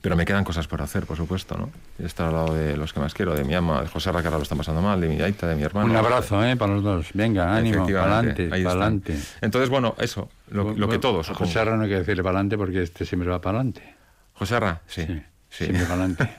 pero 0.02 0.16
me 0.16 0.24
quedan 0.24 0.42
cosas 0.42 0.66
por 0.66 0.82
hacer, 0.82 1.06
por 1.06 1.16
supuesto, 1.16 1.56
¿no? 1.56 1.70
Estar 2.04 2.26
al 2.26 2.32
lado 2.34 2.54
de 2.54 2.76
los 2.76 2.92
que 2.92 2.98
más 2.98 3.14
quiero, 3.14 3.36
de 3.36 3.44
mi 3.44 3.54
ama, 3.54 3.82
de 3.82 3.86
José 3.86 4.10
Ra, 4.10 4.20
que 4.20 4.26
ahora 4.26 4.38
lo 4.38 4.42
están 4.42 4.58
pasando 4.58 4.82
mal, 4.82 5.00
de 5.00 5.06
mi 5.08 5.20
Aita, 5.22 5.46
de 5.46 5.54
mi 5.54 5.62
hermano. 5.62 5.88
Un 5.88 5.96
abrazo, 5.96 6.44
¿eh? 6.44 6.56
Para 6.56 6.74
los 6.74 6.82
dos. 6.82 7.10
Venga, 7.14 7.54
ánimo, 7.54 7.86
pa'lante, 7.86 8.48
pa'lante. 8.48 9.16
Entonces, 9.40 9.70
bueno, 9.70 9.94
eso, 9.98 10.28
lo, 10.50 10.74
lo 10.74 10.88
que 10.88 10.98
todos. 10.98 11.30
A. 11.30 11.34
José 11.34 11.60
Arra 11.60 11.76
no 11.76 11.84
hay 11.84 11.88
que 11.88 11.98
decirle 11.98 12.24
pa'lante 12.24 12.58
porque 12.58 12.82
este 12.82 13.06
siempre 13.06 13.30
va 13.30 13.40
pa'lante. 13.40 13.94
José 14.34 14.58
Ra, 14.58 14.80
sí. 14.88 15.06
Sí, 15.06 15.22
sí. 15.52 15.66
siempre 15.66 15.84
pa'lante. 15.86 16.28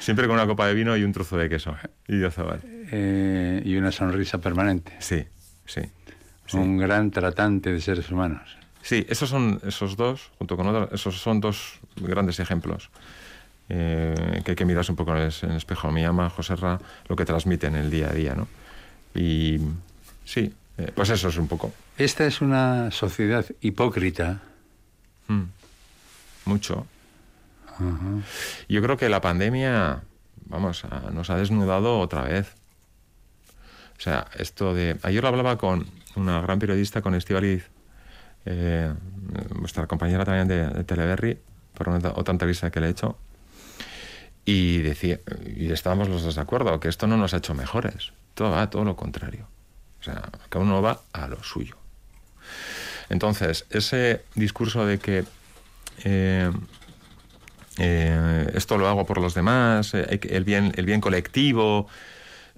Siempre 0.00 0.26
con 0.26 0.34
una 0.34 0.46
copa 0.46 0.66
de 0.66 0.74
vino 0.74 0.94
y 0.98 1.02
un 1.02 1.12
trozo 1.12 1.38
de 1.38 1.48
queso. 1.48 1.74
Y 2.06 2.18
de 2.18 2.26
azabal. 2.26 2.60
Eh, 2.92 3.62
y 3.64 3.76
una 3.76 3.90
sonrisa 3.90 4.36
permanente. 4.36 4.92
Sí, 4.98 5.24
sí. 5.64 5.80
Sí. 6.46 6.58
Un 6.58 6.76
gran 6.76 7.10
tratante 7.10 7.72
de 7.72 7.80
seres 7.80 8.10
humanos. 8.10 8.58
Sí, 8.82 9.06
esos 9.08 9.30
son 9.30 9.62
esos 9.66 9.96
dos, 9.96 10.30
junto 10.36 10.58
con 10.58 10.66
otros, 10.66 10.92
esos 10.92 11.18
son 11.18 11.40
dos 11.40 11.80
grandes 11.96 12.38
ejemplos 12.38 12.90
eh, 13.70 14.42
que 14.44 14.50
hay 14.50 14.56
que 14.56 14.64
mirarse 14.66 14.92
un 14.92 14.96
poco 14.96 15.16
en 15.16 15.22
el, 15.22 15.32
en 15.42 15.50
el 15.52 15.56
espejo. 15.56 15.90
Mi 15.90 16.04
ama, 16.04 16.28
José 16.28 16.56
Ra, 16.56 16.78
lo 17.08 17.16
que 17.16 17.24
transmite 17.24 17.66
en 17.66 17.76
el 17.76 17.90
día 17.90 18.10
a 18.10 18.12
día, 18.12 18.34
¿no? 18.34 18.46
Y 19.14 19.58
sí, 20.24 20.52
eh, 20.76 20.92
pues 20.94 21.10
eso 21.10 21.28
es 21.28 21.36
un 21.36 21.48
poco. 21.48 21.72
Esta 21.96 22.26
es 22.26 22.40
una 22.40 22.90
sociedad 22.90 23.46
hipócrita. 23.60 24.42
Mm, 25.28 25.44
mucho. 26.44 26.86
Yo 28.68 28.82
creo 28.82 28.96
que 28.96 29.08
la 29.08 29.20
pandemia, 29.20 30.02
vamos, 30.46 30.84
nos 31.12 31.30
ha 31.30 31.36
desnudado 31.36 31.98
otra 31.98 32.22
vez. 32.22 32.54
O 33.96 34.00
sea, 34.00 34.26
esto 34.36 34.74
de... 34.74 34.98
Ayer 35.02 35.22
lo 35.22 35.28
hablaba 35.28 35.56
con 35.56 35.86
una 36.16 36.40
gran 36.40 36.58
periodista, 36.58 37.02
con 37.02 37.14
Estivaliz, 37.14 37.70
eh, 38.44 38.92
vuestra 39.54 39.86
compañera 39.86 40.24
también 40.24 40.48
de, 40.48 40.66
de 40.68 40.84
Teleberry, 40.84 41.38
por 41.74 41.88
una, 41.88 42.10
otra 42.14 42.32
entrevista 42.32 42.70
que 42.70 42.80
le 42.80 42.88
he 42.88 42.90
hecho, 42.90 43.16
y 44.44 44.78
decía, 44.78 45.20
y 45.56 45.72
estábamos 45.72 46.08
los 46.08 46.22
dos 46.22 46.34
de 46.34 46.40
acuerdo, 46.40 46.78
que 46.80 46.88
esto 46.88 47.06
no 47.06 47.16
nos 47.16 47.34
ha 47.34 47.38
hecho 47.38 47.54
mejores, 47.54 48.12
todo 48.34 48.50
va 48.50 48.62
a 48.62 48.70
todo 48.70 48.84
lo 48.84 48.96
contrario. 48.96 49.48
O 50.00 50.02
sea, 50.04 50.30
cada 50.50 50.64
uno 50.64 50.82
va 50.82 51.00
a 51.12 51.28
lo 51.28 51.42
suyo. 51.42 51.76
Entonces, 53.08 53.64
ese 53.70 54.22
discurso 54.34 54.84
de 54.84 54.98
que 54.98 55.24
eh, 56.04 56.50
eh, 57.78 58.50
esto 58.54 58.78
lo 58.78 58.88
hago 58.88 59.04
por 59.04 59.20
los 59.20 59.34
demás, 59.34 59.94
eh, 59.94 60.20
el, 60.22 60.44
bien, 60.44 60.72
el 60.76 60.86
bien 60.86 61.00
colectivo, 61.00 61.88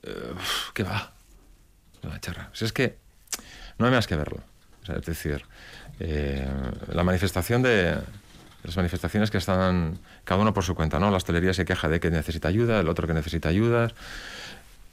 eh, 0.02 0.34
¿qué 0.74 0.82
va? 0.82 1.12
¿Qué 2.00 2.08
va, 2.08 2.20
charra? 2.20 2.50
Si 2.52 2.64
es 2.64 2.72
que 2.72 2.96
no 3.78 3.86
hay 3.86 3.92
más 3.92 4.06
que 4.06 4.16
verlo. 4.16 4.40
Es 4.86 5.04
decir, 5.04 5.44
eh, 6.00 6.46
la 6.92 7.02
manifestación 7.02 7.62
de 7.62 7.96
las 8.62 8.76
manifestaciones 8.76 9.30
que 9.30 9.38
están 9.38 9.98
cada 10.24 10.40
uno 10.40 10.52
por 10.52 10.64
su 10.64 10.74
cuenta, 10.74 10.98
¿no? 10.98 11.10
La 11.10 11.16
hostelería 11.16 11.54
se 11.54 11.64
queja 11.64 11.88
de 11.88 12.00
que 12.00 12.10
necesita 12.10 12.48
ayuda, 12.48 12.80
el 12.80 12.88
otro 12.88 13.06
que 13.06 13.14
necesita 13.14 13.48
ayudas. 13.48 13.94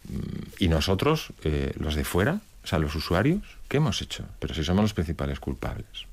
Mm, 0.10 0.18
Y 0.60 0.68
nosotros, 0.68 1.34
los 1.76 1.96
de 1.96 2.04
fuera, 2.04 2.40
o 2.64 2.68
sea, 2.68 2.80
los 2.80 2.96
usuarios, 2.96 3.42
¿qué 3.68 3.78
hemos 3.78 4.02
hecho? 4.02 4.26
Pero 4.40 4.54
si 4.54 4.64
somos 4.64 4.84
los 4.84 4.94
principales 4.94 5.40
culpables. 5.40 6.06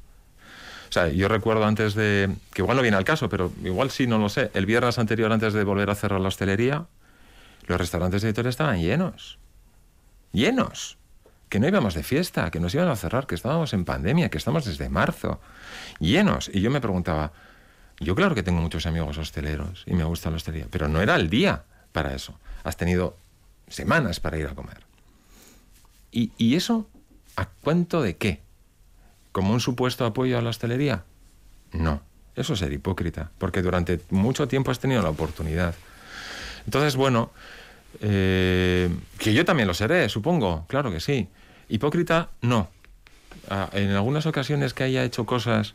O 0.90 0.92
sea, 0.92 1.06
yo 1.06 1.28
recuerdo 1.28 1.64
antes 1.64 1.94
de, 1.94 2.28
que 2.52 2.62
igual 2.62 2.76
no 2.76 2.82
viene 2.82 2.96
al 2.96 3.04
caso, 3.04 3.28
pero 3.28 3.52
igual 3.62 3.92
sí, 3.92 4.08
no 4.08 4.18
lo 4.18 4.28
sé, 4.28 4.50
el 4.54 4.66
viernes 4.66 4.98
anterior, 4.98 5.30
antes 5.30 5.52
de 5.52 5.62
volver 5.62 5.88
a 5.88 5.94
cerrar 5.94 6.20
la 6.20 6.26
hostelería, 6.26 6.86
los 7.66 7.78
restaurantes 7.78 8.22
de 8.22 8.28
Vitoria 8.28 8.48
estaban 8.48 8.80
llenos. 8.80 9.38
Llenos. 10.32 10.98
Que 11.48 11.60
no 11.60 11.68
íbamos 11.68 11.94
de 11.94 12.02
fiesta, 12.02 12.50
que 12.50 12.58
nos 12.58 12.74
iban 12.74 12.88
a 12.88 12.96
cerrar, 12.96 13.28
que 13.28 13.36
estábamos 13.36 13.72
en 13.72 13.84
pandemia, 13.84 14.30
que 14.30 14.38
estamos 14.38 14.64
desde 14.64 14.88
marzo. 14.88 15.40
Llenos. 16.00 16.50
Y 16.52 16.60
yo 16.60 16.72
me 16.72 16.80
preguntaba, 16.80 17.32
yo 18.00 18.16
claro 18.16 18.34
que 18.34 18.42
tengo 18.42 18.60
muchos 18.60 18.84
amigos 18.86 19.16
hosteleros 19.16 19.84
y 19.86 19.94
me 19.94 20.02
gusta 20.02 20.30
la 20.30 20.36
hostelería, 20.36 20.66
pero 20.70 20.88
no 20.88 21.00
era 21.00 21.14
el 21.14 21.30
día 21.30 21.62
para 21.92 22.14
eso. 22.14 22.36
Has 22.64 22.76
tenido 22.76 23.16
semanas 23.68 24.18
para 24.18 24.38
ir 24.38 24.48
a 24.48 24.56
comer. 24.56 24.78
¿Y, 26.10 26.32
y 26.36 26.56
eso 26.56 26.88
a 27.36 27.46
cuento 27.46 28.02
de 28.02 28.16
qué? 28.16 28.49
¿Como 29.32 29.52
un 29.52 29.60
supuesto 29.60 30.04
apoyo 30.04 30.38
a 30.38 30.42
la 30.42 30.50
hostelería? 30.50 31.04
No, 31.72 32.02
eso 32.34 32.54
es 32.54 32.58
ser 32.58 32.72
hipócrita, 32.72 33.30
porque 33.38 33.62
durante 33.62 34.00
mucho 34.10 34.48
tiempo 34.48 34.70
has 34.70 34.80
tenido 34.80 35.02
la 35.02 35.10
oportunidad. 35.10 35.74
Entonces, 36.64 36.96
bueno, 36.96 37.30
eh, 38.00 38.90
que 39.18 39.34
yo 39.34 39.44
también 39.44 39.68
lo 39.68 39.74
seré, 39.74 40.08
supongo, 40.08 40.64
claro 40.68 40.90
que 40.90 41.00
sí. 41.00 41.28
Hipócrita, 41.68 42.30
no. 42.42 42.68
Ah, 43.48 43.70
en 43.72 43.90
algunas 43.90 44.26
ocasiones 44.26 44.74
que 44.74 44.84
haya 44.84 45.04
hecho 45.04 45.24
cosas 45.24 45.74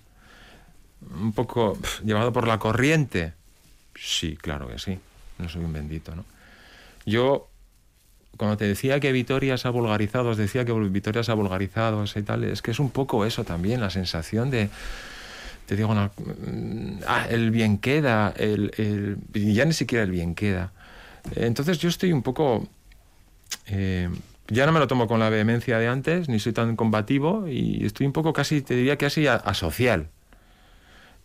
un 1.02 1.34
poco 1.34 1.78
llevado 2.04 2.34
por 2.34 2.48
la 2.48 2.60
corriente, 2.60 3.34
sí, 3.96 4.38
claro 4.38 4.68
que 4.68 4.80
sí. 4.80 5.00
No 5.38 5.50
soy 5.50 5.64
un 5.64 5.74
bendito, 5.74 6.16
¿no? 6.16 6.26
Yo 7.06 7.50
cuando 8.38 8.58
te 8.58 8.66
decía 8.66 9.00
que 9.00 9.12
Vitoria 9.12 9.58
se 9.58 9.68
ha 9.68 9.72
vulgarizado, 9.72 10.30
os 10.30 10.38
decía 10.38 10.66
que 10.66 10.74
Vitoria 10.74 11.24
se 11.24 11.32
ha 11.32 11.36
vulgarizado 11.36 12.04
y 12.16 12.22
tal, 12.24 12.44
es 12.44 12.62
que 12.62 12.72
es 12.72 12.80
un 12.80 12.90
poco 12.90 13.26
eso 13.26 13.44
también, 13.44 13.82
la 13.82 13.90
sensación 13.90 14.50
de, 14.52 14.70
te 15.66 15.76
digo, 15.76 15.94
mm, 15.94 17.00
ah, 17.08 17.26
el 17.30 17.52
bien 17.52 17.78
queda, 17.78 18.34
el, 18.38 19.18
ya 19.34 19.66
ni 19.66 19.74
siquiera 19.74 20.04
el 20.04 20.12
bien 20.12 20.36
queda. 20.36 20.72
Entonces 21.36 21.80
yo 21.80 21.90
estoy 21.90 22.12
un 22.14 22.22
poco, 22.22 22.68
eh, 23.68 24.10
ya 24.48 24.66
no 24.66 24.72
me 24.72 24.80
lo 24.80 24.88
tomo 24.88 25.08
con 25.08 25.20
la 25.20 25.30
vehemencia 25.30 25.80
de 25.80 25.88
antes, 25.88 26.30
ni 26.30 26.40
soy 26.40 26.54
tan 26.54 26.76
combativo, 26.76 27.48
y 27.48 27.86
estoy 27.86 28.06
un 28.06 28.14
poco 28.14 28.34
casi, 28.34 28.62
te 28.62 28.76
diría 28.76 28.98
casi 28.98 29.28
a- 29.28 29.36
asocial. 29.36 30.10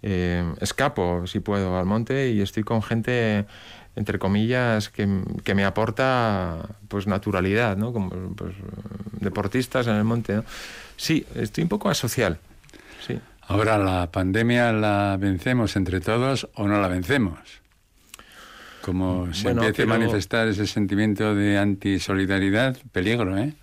Eh, 0.03 0.45
escapo, 0.61 1.27
si 1.27 1.41
puedo, 1.41 1.79
al 1.79 1.87
monte 1.87 2.31
y 2.31 2.41
estoy 2.41 2.63
con 2.63 2.83
gente, 2.83 3.47
entre 3.97 4.19
comillas, 4.19 4.89
que, 4.89 5.23
que 5.45 5.55
me 5.55 5.65
aporta 5.65 6.69
pues 6.89 7.07
naturalidad, 7.07 7.77
¿no? 7.77 7.93
Como 7.93 8.35
pues, 8.35 8.55
deportistas 9.21 9.87
en 9.87 9.97
el 9.97 10.05
monte, 10.05 10.37
¿no? 10.37 10.45
Sí, 10.97 11.27
estoy 11.35 11.63
un 11.63 11.69
poco 11.69 11.91
asocial, 11.91 12.39
sí. 13.07 13.19
Ahora, 13.43 13.79
¿la 13.79 14.11
pandemia 14.13 14.73
la 14.73 15.17
vencemos 15.19 15.75
entre 15.75 16.01
todos 16.01 16.49
o 16.55 16.69
no 16.69 16.81
la 16.81 16.87
vencemos? 16.87 17.41
Como 18.81 19.35
se 19.35 19.43
Bueno, 19.43 19.65
empiece 19.65 19.83
a 19.83 19.87
manifestar 19.87 20.47
ese 20.47 20.67
sentimiento 20.67 21.35
de 21.35 21.59
antisolidaridad, 21.59 22.77
peligro, 22.93 23.37
¿eh? 23.37 23.55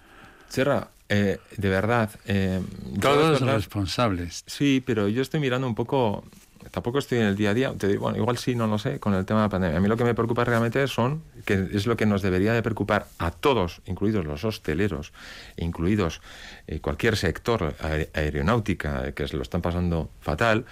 Serra, 0.50 0.89
eh, 1.10 1.39
de 1.56 1.70
verdad... 1.70 2.10
eh, 2.26 2.62
Todos 3.00 3.39
verdad- 3.41 3.56
responsables. 3.56 4.43
Sí, 4.46 4.84
pero 4.86 5.08
yo 5.08 5.22
estoy 5.22 5.39
mirando 5.39 5.67
un 5.67 5.76
poco, 5.76 6.24
tampoco 6.72 7.00
estoy 7.00 7.20
en 7.20 7.26
el 7.26 7.36
día 7.36 7.52
a 7.52 7.54
día, 7.54 7.74
te 7.78 7.88
digo, 7.88 8.02
bueno, 8.04 8.17
igual 8.17 8.38
sí, 8.38 8.56
no 8.56 8.67
lo 8.67 8.78
sé, 8.78 9.00
con 9.00 9.13
el 9.13 9.26
tema 9.26 9.39
de 9.41 9.46
la 9.46 9.50
pandemia. 9.50 9.78
A 9.78 9.82
mí 9.82 9.88
lo 9.88 9.96
que 9.98 10.04
me 10.04 10.13
preocupa 10.13 10.43
realmente 10.43 10.86
son, 10.88 11.24
que 11.46 11.67
es 11.72 11.86
lo 11.88 11.96
que 11.96 12.06
nos 12.06 12.22
debería 12.22 12.54
de 12.54 12.62
preocupar 12.62 13.08
a 13.20 13.32
todos, 13.32 13.82
incluidos 13.86 14.26
los 14.26 14.43
hosteleros, 14.43 15.13
incluidos 15.56 16.22
eh, 16.67 16.80
cualquier 16.80 17.15
sector, 17.15 17.74
aer- 17.80 18.10
aeronáutica, 18.13 19.12
que 19.13 19.28
se 19.28 19.38
lo 19.38 19.43
están 19.43 19.62
pasando 19.62 20.10
fatal, 20.22 20.65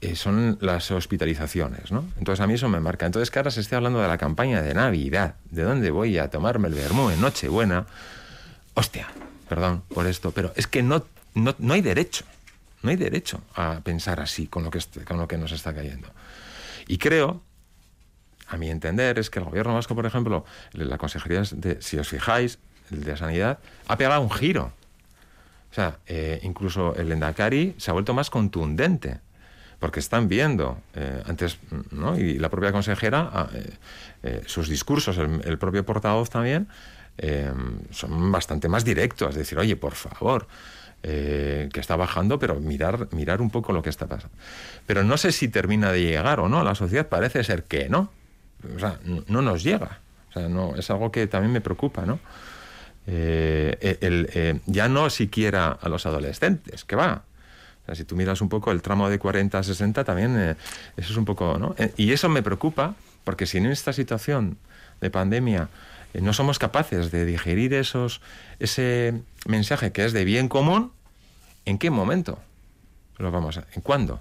eh, 0.00 0.16
son 0.16 0.58
las 0.60 0.90
hospitalizaciones, 0.90 1.90
¿no? 1.90 2.04
Entonces 2.18 2.40
a 2.42 2.46
mí 2.46 2.54
eso 2.54 2.68
me 2.68 2.78
marca. 2.78 3.06
Entonces 3.06 3.30
que 3.30 3.38
ahora 3.38 3.50
se 3.50 3.60
esté 3.62 3.74
hablando 3.74 4.00
de 4.02 4.06
la 4.08 4.18
campaña 4.18 4.60
de 4.62 4.74
Navidad, 4.74 5.36
de 5.50 5.62
dónde 5.62 5.90
voy 5.90 6.18
a 6.18 6.28
tomarme 6.28 6.68
el 6.68 6.74
vermú 6.74 7.08
en 7.10 7.20
Nochebuena, 7.22 7.86
hostia, 8.74 9.06
perdón 9.48 9.82
por 9.88 10.06
esto, 10.06 10.30
pero 10.30 10.52
es 10.56 10.66
que 10.66 10.82
no, 10.82 11.04
no, 11.34 11.54
no 11.58 11.74
hay 11.74 11.80
derecho. 11.80 12.24
No 12.82 12.90
hay 12.90 12.96
derecho 12.96 13.40
a 13.54 13.80
pensar 13.82 14.20
así 14.20 14.46
con 14.46 14.62
lo 14.62 14.70
que, 14.70 14.78
con 15.06 15.16
lo 15.16 15.26
que 15.26 15.38
nos 15.38 15.52
está 15.52 15.74
cayendo. 15.74 16.08
Y 16.86 16.98
creo, 16.98 17.40
a 18.46 18.58
mi 18.58 18.68
entender, 18.68 19.18
es 19.18 19.30
que 19.30 19.38
el 19.38 19.46
gobierno 19.46 19.72
vasco, 19.72 19.94
por 19.94 20.04
ejemplo, 20.04 20.44
la 20.72 20.98
consejería, 20.98 21.42
de, 21.50 21.80
si 21.80 21.96
os 21.96 22.08
fijáis, 22.08 22.58
el 22.90 23.02
de 23.02 23.16
Sanidad, 23.16 23.58
ha 23.88 23.96
pegado 23.96 24.20
un 24.20 24.30
giro. 24.30 24.72
O 25.70 25.74
sea, 25.74 25.98
eh, 26.06 26.40
incluso 26.42 26.94
el 26.96 27.10
Endacari 27.10 27.74
se 27.78 27.90
ha 27.90 27.94
vuelto 27.94 28.12
más 28.12 28.28
contundente, 28.28 29.20
porque 29.78 29.98
están 29.98 30.28
viendo, 30.28 30.78
eh, 30.94 31.22
antes, 31.26 31.58
¿no? 31.90 32.18
Y 32.18 32.38
la 32.38 32.50
propia 32.50 32.70
consejera, 32.70 33.30
ah, 33.32 33.48
eh, 34.22 34.42
sus 34.46 34.68
discursos, 34.68 35.16
el 35.16 35.58
propio 35.58 35.86
portavoz 35.86 36.28
también, 36.28 36.68
eh, 37.18 37.52
son 37.90 38.32
bastante 38.32 38.68
más 38.68 38.84
directos. 38.84 39.30
Es 39.30 39.36
decir, 39.36 39.58
oye, 39.58 39.76
por 39.76 39.94
favor, 39.94 40.46
eh, 41.02 41.68
que 41.72 41.80
está 41.80 41.96
bajando, 41.96 42.38
pero 42.38 42.60
mirar, 42.60 43.08
mirar 43.12 43.40
un 43.40 43.50
poco 43.50 43.72
lo 43.72 43.82
que 43.82 43.90
está 43.90 44.06
pasando. 44.06 44.36
Pero 44.86 45.04
no 45.04 45.16
sé 45.16 45.32
si 45.32 45.48
termina 45.48 45.92
de 45.92 46.02
llegar 46.02 46.40
o 46.40 46.48
no. 46.48 46.62
La 46.64 46.74
sociedad 46.74 47.08
parece 47.08 47.44
ser 47.44 47.64
que 47.64 47.88
no. 47.88 48.10
O 48.74 48.78
sea, 48.78 48.98
no, 49.04 49.24
no 49.28 49.42
nos 49.42 49.62
llega. 49.62 50.00
O 50.30 50.32
sea, 50.32 50.48
no, 50.48 50.74
es 50.76 50.90
algo 50.90 51.12
que 51.12 51.26
también 51.26 51.52
me 51.52 51.60
preocupa, 51.60 52.06
¿no? 52.06 52.18
Eh, 53.06 53.98
el, 54.00 54.28
eh, 54.32 54.60
ya 54.66 54.88
no 54.88 55.10
siquiera 55.10 55.78
a 55.80 55.88
los 55.88 56.06
adolescentes, 56.06 56.84
que 56.84 56.96
va. 56.96 57.22
O 57.82 57.86
sea, 57.86 57.94
si 57.94 58.04
tú 58.04 58.16
miras 58.16 58.40
un 58.40 58.48
poco 58.48 58.72
el 58.72 58.80
tramo 58.80 59.10
de 59.10 59.18
40 59.18 59.58
a 59.58 59.62
60, 59.62 60.04
también 60.04 60.38
eh, 60.38 60.56
eso 60.96 61.12
es 61.12 61.16
un 61.16 61.26
poco, 61.26 61.58
¿no? 61.58 61.74
Eh, 61.78 61.92
y 61.98 62.12
eso 62.12 62.28
me 62.30 62.42
preocupa, 62.42 62.94
porque 63.24 63.46
si 63.46 63.58
en 63.58 63.66
esta 63.66 63.92
situación 63.92 64.56
de 65.00 65.10
pandemia 65.10 65.68
no 66.20 66.32
somos 66.32 66.58
capaces 66.58 67.10
de 67.10 67.24
digerir 67.24 67.74
esos, 67.74 68.20
ese 68.58 69.22
mensaje 69.46 69.92
que 69.92 70.04
es 70.04 70.12
de 70.12 70.24
bien 70.24 70.48
común, 70.48 70.92
¿en 71.64 71.78
qué 71.78 71.90
momento 71.90 72.38
lo 73.18 73.30
vamos 73.30 73.58
a, 73.58 73.66
en 73.74 73.82
cuándo? 73.82 74.20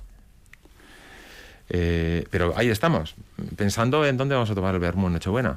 Eh, 1.69 2.25
pero 2.29 2.53
ahí 2.57 2.69
estamos, 2.69 3.15
pensando 3.55 4.05
en 4.05 4.17
dónde 4.17 4.35
vamos 4.35 4.49
a 4.49 4.55
tomar 4.55 4.73
el 4.73 4.81
vermú 4.81 5.07
en 5.07 5.13
Nochebuena. 5.13 5.55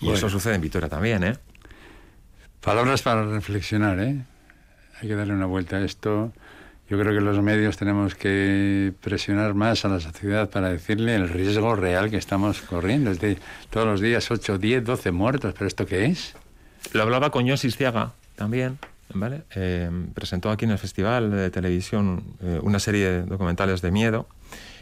Y 0.00 0.06
Bueno. 0.06 0.18
eso 0.18 0.28
sucede 0.28 0.56
en 0.56 0.60
Vitoria 0.60 0.88
también, 0.88 1.22
¿eh? 1.22 1.36
Palabras 2.60 3.02
para 3.02 3.24
reflexionar, 3.24 3.98
¿eh? 4.00 4.24
Hay 5.00 5.08
que 5.08 5.14
darle 5.14 5.34
una 5.34 5.46
vuelta 5.46 5.76
a 5.76 5.84
esto. 5.84 6.32
Yo 6.92 6.98
creo 6.98 7.14
que 7.14 7.22
los 7.22 7.40
medios 7.40 7.78
tenemos 7.78 8.14
que 8.14 8.92
presionar 9.00 9.54
más 9.54 9.86
a 9.86 9.88
la 9.88 9.98
sociedad 9.98 10.50
para 10.50 10.68
decirle 10.68 11.14
el 11.14 11.30
riesgo 11.30 11.74
real 11.74 12.10
que 12.10 12.18
estamos 12.18 12.60
corriendo. 12.60 13.10
Es 13.10 13.18
de 13.18 13.38
todos 13.70 13.86
los 13.86 14.02
días 14.02 14.30
8, 14.30 14.58
10, 14.58 14.84
12 14.84 15.10
muertos. 15.10 15.54
¿Pero 15.54 15.66
esto 15.66 15.86
qué 15.86 16.04
es? 16.04 16.34
Lo 16.92 17.02
hablaba 17.02 17.30
con 17.30 17.48
Josi 17.48 17.70
Ciaga 17.70 18.12
también, 18.36 18.78
¿vale? 19.14 19.44
Eh, 19.54 19.90
presentó 20.12 20.50
aquí 20.50 20.66
en 20.66 20.72
el 20.72 20.76
festival 20.76 21.30
de 21.30 21.48
televisión 21.48 22.24
eh, 22.42 22.60
una 22.62 22.78
serie 22.78 23.08
de 23.10 23.22
documentales 23.22 23.80
de 23.80 23.90
miedo 23.90 24.28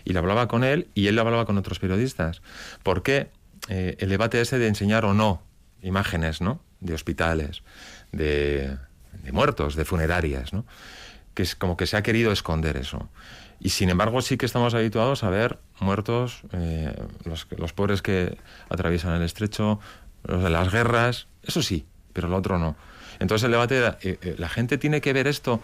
y 0.04 0.12
lo 0.12 0.18
hablaba 0.18 0.48
con 0.48 0.64
él 0.64 0.88
y 0.94 1.06
él 1.06 1.14
lo 1.14 1.22
hablaba 1.22 1.46
con 1.46 1.58
otros 1.58 1.78
periodistas. 1.78 2.42
¿Por 2.82 3.04
qué 3.04 3.28
eh, 3.68 3.94
el 4.00 4.08
debate 4.08 4.40
ese 4.40 4.58
de 4.58 4.66
enseñar 4.66 5.04
o 5.04 5.14
no 5.14 5.42
imágenes, 5.80 6.40
¿no? 6.40 6.60
De 6.80 6.92
hospitales, 6.92 7.62
de, 8.10 8.78
de 9.22 9.30
muertos, 9.30 9.76
de 9.76 9.84
funerarias, 9.84 10.52
¿no? 10.52 10.64
Que 11.40 11.44
es 11.44 11.56
como 11.56 11.74
que 11.78 11.86
se 11.86 11.96
ha 11.96 12.02
querido 12.02 12.32
esconder 12.32 12.76
eso. 12.76 13.08
Y 13.60 13.70
sin 13.70 13.88
embargo 13.88 14.20
sí 14.20 14.36
que 14.36 14.44
estamos 14.44 14.74
habituados 14.74 15.24
a 15.24 15.30
ver 15.30 15.58
muertos, 15.80 16.42
eh, 16.52 16.94
los, 17.24 17.46
los 17.56 17.72
pobres 17.72 18.02
que 18.02 18.36
atraviesan 18.68 19.14
el 19.14 19.22
estrecho, 19.22 19.80
los 20.24 20.42
de 20.42 20.50
las 20.50 20.70
guerras, 20.70 21.28
eso 21.42 21.62
sí, 21.62 21.86
pero 22.12 22.28
lo 22.28 22.36
otro 22.36 22.58
no. 22.58 22.76
Entonces 23.20 23.46
el 23.46 23.52
debate, 23.52 23.78
era, 23.78 23.96
eh, 24.02 24.18
eh, 24.20 24.34
la 24.36 24.50
gente 24.50 24.76
tiene 24.76 25.00
que 25.00 25.14
ver 25.14 25.26
esto, 25.26 25.62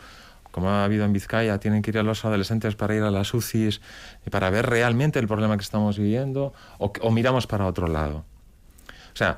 como 0.50 0.70
ha 0.70 0.82
habido 0.82 1.04
en 1.04 1.12
Vizcaya, 1.12 1.58
tienen 1.58 1.82
que 1.82 1.90
ir 1.90 1.98
a 1.98 2.02
los 2.02 2.24
adolescentes 2.24 2.74
para 2.74 2.94
ir 2.94 3.02
a 3.02 3.10
las 3.10 3.34
UCIs, 3.34 3.82
y 4.26 4.30
para 4.30 4.48
ver 4.48 4.64
realmente 4.64 5.18
el 5.18 5.28
problema 5.28 5.58
que 5.58 5.62
estamos 5.62 5.98
viviendo, 5.98 6.54
o 6.78 7.10
miramos 7.10 7.46
para 7.46 7.66
otro 7.66 7.86
lado. 7.86 8.24
O 9.12 9.16
sea, 9.16 9.36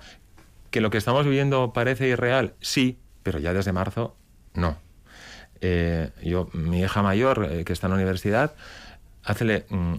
que 0.70 0.80
lo 0.80 0.90
que 0.90 0.98
estamos 0.98 1.24
viviendo 1.24 1.72
parece 1.72 2.06
irreal, 2.06 2.54
sí, 2.60 2.96
pero 3.24 3.40
ya 3.40 3.52
desde 3.52 3.72
marzo, 3.72 4.14
no. 4.54 4.86
Eh, 5.60 6.10
yo, 6.22 6.48
mi 6.52 6.80
hija 6.80 7.02
mayor, 7.02 7.48
eh, 7.50 7.64
que 7.64 7.72
está 7.72 7.86
en 7.86 7.92
la 7.92 7.96
universidad, 7.96 8.54
hácele, 9.24 9.66
mm, 9.68 9.94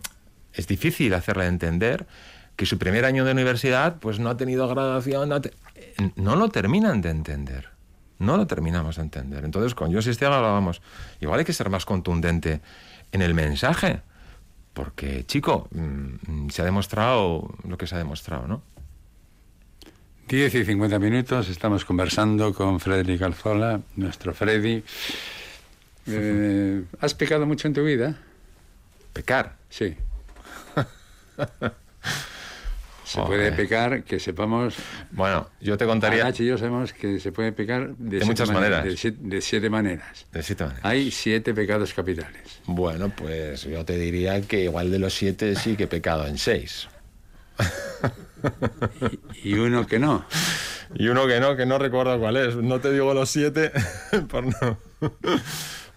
es 0.54 0.68
difícil 0.68 1.14
hacerle 1.14 1.46
entender 1.48 2.08
que 2.56 2.66
su 2.66 2.78
primer 2.78 3.06
año 3.06 3.24
de 3.26 3.32
universidad 3.32 3.98
pues 4.00 4.20
no 4.20 4.30
ha 4.30 4.38
tenido 4.38 4.68
graduación, 4.68 5.30
no, 5.30 5.40
te- 5.42 5.54
no 6.16 6.36
lo 6.36 6.50
terminan 6.50 7.02
de 7.02 7.10
entender. 7.10 7.70
No 8.20 8.36
lo 8.36 8.48
terminamos 8.48 8.98
de 8.98 9.04
entender. 9.04 9.46
Entonces, 9.46 9.74
con 9.76 9.92
yo 9.92 10.00
Esteban 10.00 10.34
hablábamos, 10.34 10.82
igual 11.22 11.40
hay 11.40 11.46
que 11.46 11.54
ser 11.54 11.70
más 11.70 11.86
contundente 11.86 12.60
en 13.14 13.22
el 13.22 13.34
mensaje, 13.34 14.02
porque, 14.74 15.26
chico, 15.26 15.70
mm, 15.72 16.50
se 16.50 16.62
ha 16.62 16.66
demostrado 16.66 17.50
lo 17.66 17.78
que 17.78 17.88
se 17.88 17.96
ha 17.96 17.98
demostrado, 17.98 18.46
¿no? 18.48 18.62
10 20.28 20.54
y 20.54 20.66
50 20.66 21.00
minutos. 21.00 21.50
Estamos 21.50 21.86
conversando 21.86 22.54
con 22.54 22.80
Frederick 22.80 23.22
Alzola, 23.22 23.80
nuestro 23.96 24.34
Freddy. 24.34 24.84
Eh, 26.10 26.84
¿Has 27.00 27.14
pecado 27.14 27.46
mucho 27.46 27.68
en 27.68 27.74
tu 27.74 27.84
vida? 27.84 28.18
Pecar. 29.14 29.56
Sí. 29.70 29.96
Se 33.06 33.20
puede 33.24 33.52
pecar, 33.52 34.04
que 34.04 34.20
sepamos. 34.20 34.76
Bueno, 35.10 35.50
yo 35.60 35.78
te 35.78 35.88
contaría 35.88 36.26
Nacho 36.26 36.44
y 36.44 36.46
yo 36.46 36.60
sabemos 36.60 36.94
que 36.94 37.20
se 37.20 37.32
puede 37.32 37.52
pecar 37.52 37.96
de, 37.96 38.24
muchas 38.24 38.52
maneras. 38.52 38.86
De 38.86 38.96
siete, 38.96 39.18
de 39.20 39.42
siete 39.42 39.68
maneras. 39.68 40.28
de 40.32 40.44
siete 40.44 40.64
maneras. 40.66 40.86
Hay 40.86 41.10
siete 41.10 41.56
pecados 41.56 41.92
capitales. 41.96 42.62
Bueno, 42.68 43.10
pues 43.10 43.64
yo 43.64 43.84
te 43.84 43.98
diría 43.98 44.40
que 44.42 44.66
igual 44.66 44.92
de 44.92 45.00
los 45.00 45.16
siete 45.16 45.56
sí 45.56 45.76
que 45.76 45.86
he 45.86 45.88
pecado 45.88 46.28
en 46.28 46.38
seis. 46.38 46.88
Y 49.44 49.54
uno 49.54 49.86
que 49.88 50.00
no. 50.00 50.26
Y 50.96 51.08
uno 51.08 51.28
que 51.28 51.40
no, 51.40 51.56
que 51.56 51.66
no 51.66 51.78
recuerdo 51.78 52.20
cuál 52.20 52.38
es. 52.38 52.56
No 52.56 52.80
te 52.80 52.92
digo 52.92 53.14
los 53.14 53.30
siete 53.30 53.72
por 54.30 54.46
no, 54.46 54.80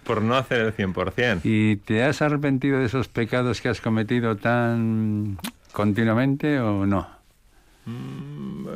por 0.04 0.22
no 0.22 0.36
hacer 0.36 0.60
el 0.60 0.72
100%. 0.74 1.40
¿Y 1.44 1.76
te 1.76 2.02
has 2.02 2.22
arrepentido 2.22 2.78
de 2.78 2.86
esos 2.86 3.08
pecados 3.08 3.60
que 3.60 3.68
has 3.68 3.80
cometido 3.80 4.36
tan 4.36 5.38
continuamente 5.72 6.58
o 6.60 6.86
no? 6.86 7.08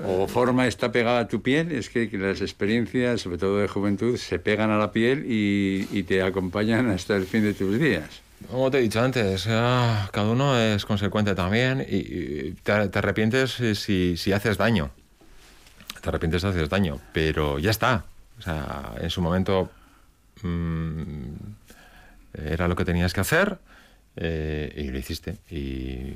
¿O 0.05 0.27
forma 0.27 0.67
está 0.67 0.91
pegada 0.91 1.21
a 1.21 1.29
tu 1.29 1.41
piel? 1.43 1.71
Es 1.73 1.89
que 1.91 2.09
las 2.13 2.41
experiencias, 2.41 3.21
sobre 3.21 3.39
todo 3.39 3.59
de 3.59 3.69
juventud, 3.69 4.17
se 4.17 4.39
pegan 4.39 4.71
a 4.71 4.79
la 4.79 4.91
piel 4.93 5.25
y, 5.31 5.87
y 5.93 6.03
te 6.03 6.23
acompañan 6.23 6.91
hasta 6.91 7.17
el 7.17 7.25
fin 7.27 7.43
de 7.43 7.55
tus 7.55 7.79
días. 7.79 8.23
Como 8.51 8.71
te 8.71 8.79
he 8.79 8.83
dicho 8.83 9.01
antes, 9.01 9.47
ah, 9.49 10.09
cada 10.13 10.31
uno 10.31 10.59
es 10.59 10.85
consecuente 10.85 11.35
también 11.35 11.85
y, 11.89 11.97
y 11.97 12.53
te, 12.63 12.89
te 12.89 12.99
arrepientes 12.99 13.53
si- 13.53 13.75
si, 13.75 14.17
si 14.17 14.33
haces 14.33 14.59
daño. 14.59 14.91
Te 16.03 16.09
arrepientes 16.09 16.43
si 16.43 16.49
haces 16.49 16.69
daño, 16.69 16.99
pero 17.13 17.59
ya 17.59 17.71
está. 17.71 18.05
O 18.39 18.43
sea, 18.43 18.93
en 19.01 19.09
su 19.11 19.23
momento 19.23 19.71
mm, 20.43 21.25
era 22.35 22.69
lo 22.69 22.77
que 22.77 22.85
tenías 22.85 23.13
que 23.13 23.21
hacer 23.21 23.59
eh, 24.17 24.73
y 24.77 24.91
lo 24.91 24.99
hiciste. 24.99 25.37
Y, 25.51 26.13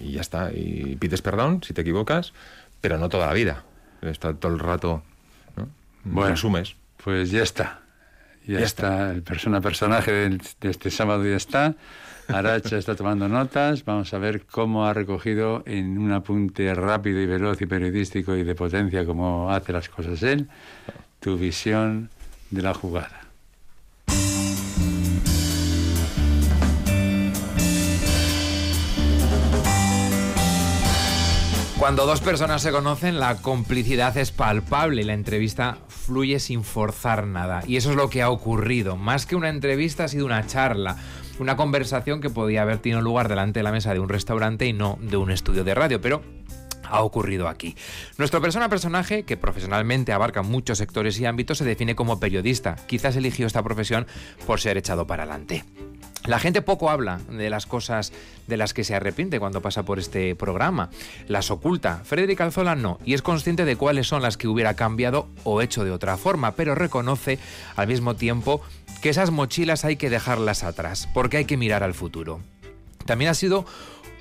y 0.00 0.12
ya 0.12 0.20
está. 0.20 0.50
Y 0.52 0.96
pides 0.96 1.22
perdón 1.22 1.62
si 1.62 1.72
te 1.74 1.80
equivocas, 1.82 2.32
pero 2.80 2.98
no 2.98 3.08
toda 3.08 3.26
la 3.26 3.32
vida. 3.32 3.64
Está 4.02 4.34
todo 4.34 4.52
el 4.52 4.58
rato. 4.58 5.02
¿no? 5.56 5.68
Bueno. 6.04 6.30
Resumes. 6.30 6.76
Pues 7.02 7.30
ya 7.30 7.42
está. 7.42 7.80
Ya, 8.46 8.58
Ya 8.60 8.66
está. 8.66 9.10
El 9.12 9.22
persona 9.22 9.60
personaje 9.60 10.12
del- 10.12 10.42
de 10.60 10.70
este 10.70 10.90
sábado 10.90 11.24
ya 11.24 11.36
está. 11.36 11.74
Aracha 12.28 12.76
está 12.78 12.94
tomando 12.94 13.28
notas. 13.28 13.84
Vamos 13.84 14.12
a 14.14 14.18
ver 14.18 14.42
cómo 14.46 14.86
ha 14.86 14.94
recogido 14.94 15.62
en 15.66 15.98
un 15.98 16.12
apunte 16.12 16.72
rápido 16.74 17.20
y 17.20 17.26
veloz 17.26 17.60
y 17.60 17.66
periodístico 17.66 18.34
y 18.36 18.44
de 18.44 18.54
potencia 18.54 19.04
como 19.04 19.50
hace 19.50 19.72
las 19.72 19.88
cosas 19.88 20.22
él, 20.22 20.48
tu 21.20 21.36
visión 21.36 22.08
de 22.50 22.62
la 22.62 22.72
jugada. 22.74 23.23
Cuando 31.84 32.06
dos 32.06 32.22
personas 32.22 32.62
se 32.62 32.72
conocen, 32.72 33.20
la 33.20 33.42
complicidad 33.42 34.16
es 34.16 34.30
palpable 34.30 35.02
y 35.02 35.04
la 35.04 35.12
entrevista 35.12 35.76
fluye 35.88 36.40
sin 36.40 36.64
forzar 36.64 37.26
nada. 37.26 37.62
Y 37.66 37.76
eso 37.76 37.90
es 37.90 37.96
lo 37.96 38.08
que 38.08 38.22
ha 38.22 38.30
ocurrido. 38.30 38.96
Más 38.96 39.26
que 39.26 39.36
una 39.36 39.50
entrevista, 39.50 40.04
ha 40.04 40.08
sido 40.08 40.24
una 40.24 40.46
charla. 40.46 40.96
Una 41.38 41.56
conversación 41.58 42.22
que 42.22 42.30
podía 42.30 42.62
haber 42.62 42.78
tenido 42.78 43.02
lugar 43.02 43.28
delante 43.28 43.58
de 43.58 43.64
la 43.64 43.70
mesa 43.70 43.92
de 43.92 44.00
un 44.00 44.08
restaurante 44.08 44.64
y 44.66 44.72
no 44.72 44.98
de 45.02 45.18
un 45.18 45.30
estudio 45.30 45.62
de 45.62 45.74
radio. 45.74 46.00
Pero 46.00 46.22
ha 46.84 47.02
ocurrido 47.02 47.48
aquí. 47.48 47.76
Nuestro 48.16 48.40
persona 48.40 48.70
personaje, 48.70 49.24
que 49.24 49.36
profesionalmente 49.36 50.14
abarca 50.14 50.40
muchos 50.40 50.78
sectores 50.78 51.20
y 51.20 51.26
ámbitos, 51.26 51.58
se 51.58 51.66
define 51.66 51.94
como 51.94 52.18
periodista. 52.18 52.76
Quizás 52.86 53.14
eligió 53.16 53.46
esta 53.46 53.62
profesión 53.62 54.06
por 54.46 54.58
ser 54.58 54.78
echado 54.78 55.06
para 55.06 55.24
adelante. 55.24 55.64
La 56.26 56.38
gente 56.38 56.62
poco 56.62 56.88
habla 56.88 57.20
de 57.30 57.50
las 57.50 57.66
cosas 57.66 58.10
de 58.46 58.56
las 58.56 58.72
que 58.72 58.82
se 58.82 58.94
arrepiente 58.94 59.38
cuando 59.38 59.60
pasa 59.60 59.82
por 59.82 59.98
este 59.98 60.34
programa. 60.34 60.88
Las 61.28 61.50
oculta. 61.50 62.00
Frederick 62.02 62.40
Alzola 62.40 62.74
no, 62.74 62.98
y 63.04 63.12
es 63.12 63.20
consciente 63.20 63.66
de 63.66 63.76
cuáles 63.76 64.06
son 64.06 64.22
las 64.22 64.38
que 64.38 64.48
hubiera 64.48 64.72
cambiado 64.74 65.28
o 65.44 65.60
hecho 65.60 65.84
de 65.84 65.90
otra 65.90 66.16
forma, 66.16 66.52
pero 66.52 66.74
reconoce 66.74 67.38
al 67.76 67.88
mismo 67.88 68.16
tiempo 68.16 68.62
que 69.02 69.10
esas 69.10 69.30
mochilas 69.32 69.84
hay 69.84 69.96
que 69.96 70.08
dejarlas 70.08 70.64
atrás, 70.64 71.10
porque 71.12 71.36
hay 71.36 71.44
que 71.44 71.58
mirar 71.58 71.82
al 71.82 71.92
futuro. 71.92 72.40
También 73.04 73.30
ha 73.30 73.34
sido 73.34 73.66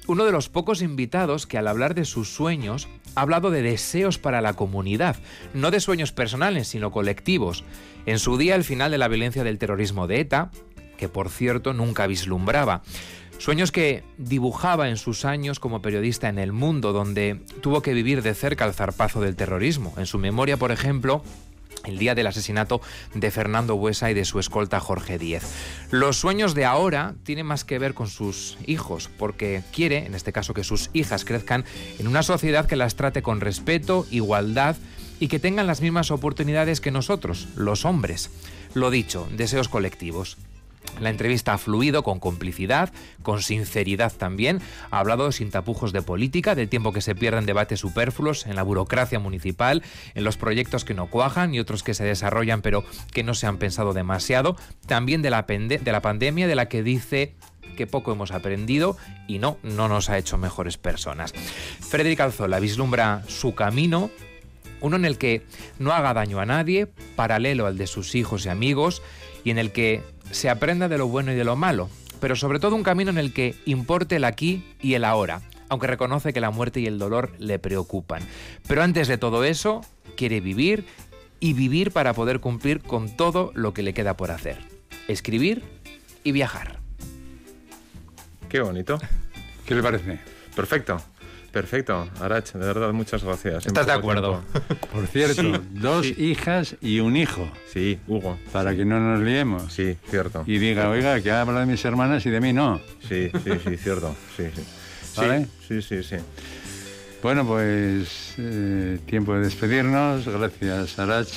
uno 0.05 0.25
de 0.25 0.33
los 0.33 0.49
pocos 0.49 0.81
invitados 0.81 1.47
que 1.47 1.57
al 1.57 1.69
hablar 1.69 1.95
de 1.95 2.03
sus 2.03 2.27
sueños 2.27 2.89
ha 3.15 3.21
hablado 3.21 3.49
de 3.49 3.61
deseos 3.61 4.17
para 4.17 4.41
la 4.41 4.55
comunidad, 4.55 5.15
no 5.53 5.71
de 5.71 5.79
sueños 5.79 6.11
personales, 6.11 6.67
sino 6.67 6.91
colectivos. 6.91 7.63
En 8.05 8.19
su 8.19 8.37
día, 8.37 8.55
el 8.55 8.65
final 8.65 8.91
de 8.91 8.97
la 8.97 9.07
violencia 9.07 9.45
del 9.45 9.57
terrorismo 9.57 10.07
de 10.07 10.19
ETA, 10.19 10.51
que 11.03 11.09
por 11.09 11.29
cierto 11.29 11.73
nunca 11.73 12.07
vislumbraba. 12.07 12.81
Sueños 13.37 13.73
que 13.73 14.05
dibujaba 14.17 14.87
en 14.87 14.95
sus 14.95 15.25
años 15.25 15.59
como 15.59 15.81
periodista 15.81 16.29
en 16.29 16.39
el 16.39 16.53
mundo, 16.53 16.93
donde 16.93 17.41
tuvo 17.59 17.81
que 17.81 17.93
vivir 17.93 18.21
de 18.21 18.33
cerca 18.33 18.63
el 18.63 18.73
zarpazo 18.73 19.19
del 19.19 19.35
terrorismo. 19.35 19.93
En 19.97 20.05
su 20.05 20.17
memoria, 20.17 20.55
por 20.55 20.71
ejemplo, 20.71 21.21
el 21.83 21.97
día 21.97 22.15
del 22.15 22.27
asesinato 22.27 22.79
de 23.15 23.31
Fernando 23.31 23.75
Buesa 23.75 24.09
y 24.11 24.13
de 24.13 24.23
su 24.23 24.39
escolta 24.39 24.79
Jorge 24.79 25.17
Díez. 25.17 25.43
Los 25.91 26.15
sueños 26.19 26.55
de 26.55 26.63
ahora 26.63 27.15
tienen 27.23 27.47
más 27.47 27.65
que 27.65 27.79
ver 27.79 27.93
con 27.93 28.07
sus 28.07 28.57
hijos, 28.65 29.09
porque 29.17 29.61
quiere, 29.73 30.05
en 30.05 30.15
este 30.15 30.31
caso, 30.31 30.53
que 30.53 30.63
sus 30.63 30.89
hijas 30.93 31.25
crezcan 31.25 31.65
en 31.99 32.07
una 32.07 32.23
sociedad 32.23 32.65
que 32.65 32.77
las 32.77 32.95
trate 32.95 33.21
con 33.21 33.41
respeto, 33.41 34.07
igualdad 34.09 34.77
y 35.19 35.27
que 35.27 35.39
tengan 35.39 35.67
las 35.67 35.81
mismas 35.81 36.11
oportunidades 36.11 36.79
que 36.79 36.91
nosotros, 36.91 37.49
los 37.57 37.83
hombres. 37.83 38.29
Lo 38.73 38.89
dicho, 38.89 39.27
deseos 39.35 39.67
colectivos. 39.67 40.37
La 40.99 41.09
entrevista 41.09 41.53
ha 41.53 41.57
fluido 41.57 42.03
con 42.03 42.19
complicidad, 42.19 42.93
con 43.23 43.41
sinceridad 43.41 44.13
también. 44.13 44.61
Ha 44.91 44.99
hablado 44.99 45.31
sin 45.31 45.49
tapujos 45.49 45.91
de 45.91 46.01
política, 46.01 46.55
del 46.55 46.69
tiempo 46.69 46.93
que 46.93 47.01
se 47.01 47.15
pierde 47.15 47.39
en 47.39 47.45
debates 47.45 47.79
superfluos, 47.79 48.45
en 48.45 48.55
la 48.55 48.63
burocracia 48.63 49.19
municipal, 49.19 49.83
en 50.13 50.23
los 50.23 50.37
proyectos 50.37 50.85
que 50.85 50.93
no 50.93 51.07
cuajan 51.07 51.53
y 51.53 51.59
otros 51.59 51.83
que 51.83 51.93
se 51.93 52.03
desarrollan 52.03 52.61
pero 52.61 52.83
que 53.11 53.23
no 53.23 53.33
se 53.33 53.47
han 53.47 53.57
pensado 53.57 53.93
demasiado. 53.93 54.55
También 54.85 55.21
de 55.21 55.29
la, 55.29 55.45
pandemia, 55.45 56.47
de 56.47 56.55
la 56.55 56.69
que 56.69 56.83
dice 56.83 57.35
que 57.75 57.87
poco 57.87 58.11
hemos 58.11 58.31
aprendido 58.31 58.97
y 59.27 59.39
no, 59.39 59.57
no 59.63 59.87
nos 59.87 60.09
ha 60.09 60.17
hecho 60.17 60.37
mejores 60.37 60.77
personas. 60.77 61.33
Frederic 61.33 62.19
Alzola 62.19 62.59
vislumbra 62.59 63.23
su 63.27 63.55
camino, 63.55 64.11
uno 64.79 64.95
en 64.95 65.05
el 65.05 65.17
que 65.17 65.45
no 65.79 65.91
haga 65.91 66.13
daño 66.13 66.39
a 66.39 66.45
nadie, 66.45 66.87
paralelo 67.15 67.65
al 67.65 67.77
de 67.77 67.87
sus 67.87 68.15
hijos 68.15 68.45
y 68.45 68.49
amigos, 68.49 69.01
y 69.43 69.49
en 69.49 69.57
el 69.57 69.71
que 69.71 70.03
se 70.33 70.49
aprenda 70.49 70.89
de 70.89 70.97
lo 70.97 71.07
bueno 71.07 71.31
y 71.31 71.35
de 71.35 71.43
lo 71.43 71.55
malo, 71.55 71.89
pero 72.19 72.35
sobre 72.35 72.59
todo 72.59 72.75
un 72.75 72.83
camino 72.83 73.11
en 73.11 73.17
el 73.17 73.33
que 73.33 73.55
importe 73.65 74.17
el 74.17 74.25
aquí 74.25 74.65
y 74.81 74.95
el 74.95 75.05
ahora, 75.05 75.41
aunque 75.69 75.87
reconoce 75.87 76.33
que 76.33 76.41
la 76.41 76.51
muerte 76.51 76.79
y 76.79 76.87
el 76.87 76.99
dolor 76.99 77.31
le 77.37 77.59
preocupan. 77.59 78.23
Pero 78.67 78.83
antes 78.83 79.07
de 79.07 79.17
todo 79.17 79.43
eso, 79.43 79.81
quiere 80.17 80.41
vivir 80.41 80.85
y 81.39 81.53
vivir 81.53 81.91
para 81.91 82.13
poder 82.13 82.39
cumplir 82.39 82.81
con 82.81 83.15
todo 83.15 83.51
lo 83.53 83.73
que 83.73 83.83
le 83.83 83.93
queda 83.93 84.17
por 84.17 84.31
hacer. 84.31 84.57
Escribir 85.07 85.63
y 86.23 86.31
viajar. 86.31 86.79
Qué 88.49 88.59
bonito. 88.59 88.99
¿Qué 89.65 89.75
le 89.75 89.83
parece? 89.83 90.19
Perfecto. 90.55 90.97
Perfecto. 91.53 92.09
Arach, 92.19 92.51
de 92.53 92.59
verdad, 92.65 92.91
muchas 92.93 93.23
gracias. 93.23 93.67
¿Estás 93.67 93.85
de 93.85 93.91
acuerdo? 93.93 94.41
tiempo. 94.53 94.87
Por 94.91 95.05
cierto, 95.07 95.61
dos 95.69 96.07
hijas 96.17 96.75
y 96.81 96.99
un 96.99 97.15
hijo, 97.15 97.47
Sí, 97.71 97.99
Hugo. 98.07 98.39
para 98.51 98.75
que 98.75 98.83
no 98.85 98.99
nos 98.99 99.21
liemos. 99.21 99.71
Sí, 99.71 99.95
cierto. 100.09 100.43
Y 100.47 100.57
diga, 100.57 100.89
oiga, 100.89 101.21
que 101.21 101.29
habla 101.31 101.59
de 101.59 101.67
mis 101.67 101.85
hermanas 101.85 102.25
y 102.25 102.31
de 102.31 102.41
mí 102.41 102.53
no. 102.53 102.81
Sí, 103.07 103.29
sí, 103.31 103.51
sí, 103.63 103.77
cierto. 103.77 104.15
Sí, 104.35 104.45
sí. 104.53 104.63
Sí, 105.13 105.19
¿Vale? 105.21 105.45
Sí, 105.67 105.79
sí, 105.83 106.01
sí. 106.01 106.15
Bueno, 107.21 107.45
pues 107.45 108.33
eh, 108.39 108.97
tiempo 109.05 109.35
de 109.35 109.41
despedirnos. 109.41 110.27
Gracias, 110.27 110.97
Arach, 110.97 111.29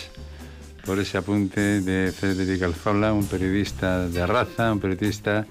por 0.87 0.98
ese 0.98 1.18
apunte 1.18 1.83
de 1.83 2.11
Federico 2.11 2.64
Alzola, 2.64 3.12
un 3.12 3.26
periodista 3.26 4.09
de 4.09 4.26
raza, 4.26 4.72
un 4.72 4.81
periodista 4.81 5.44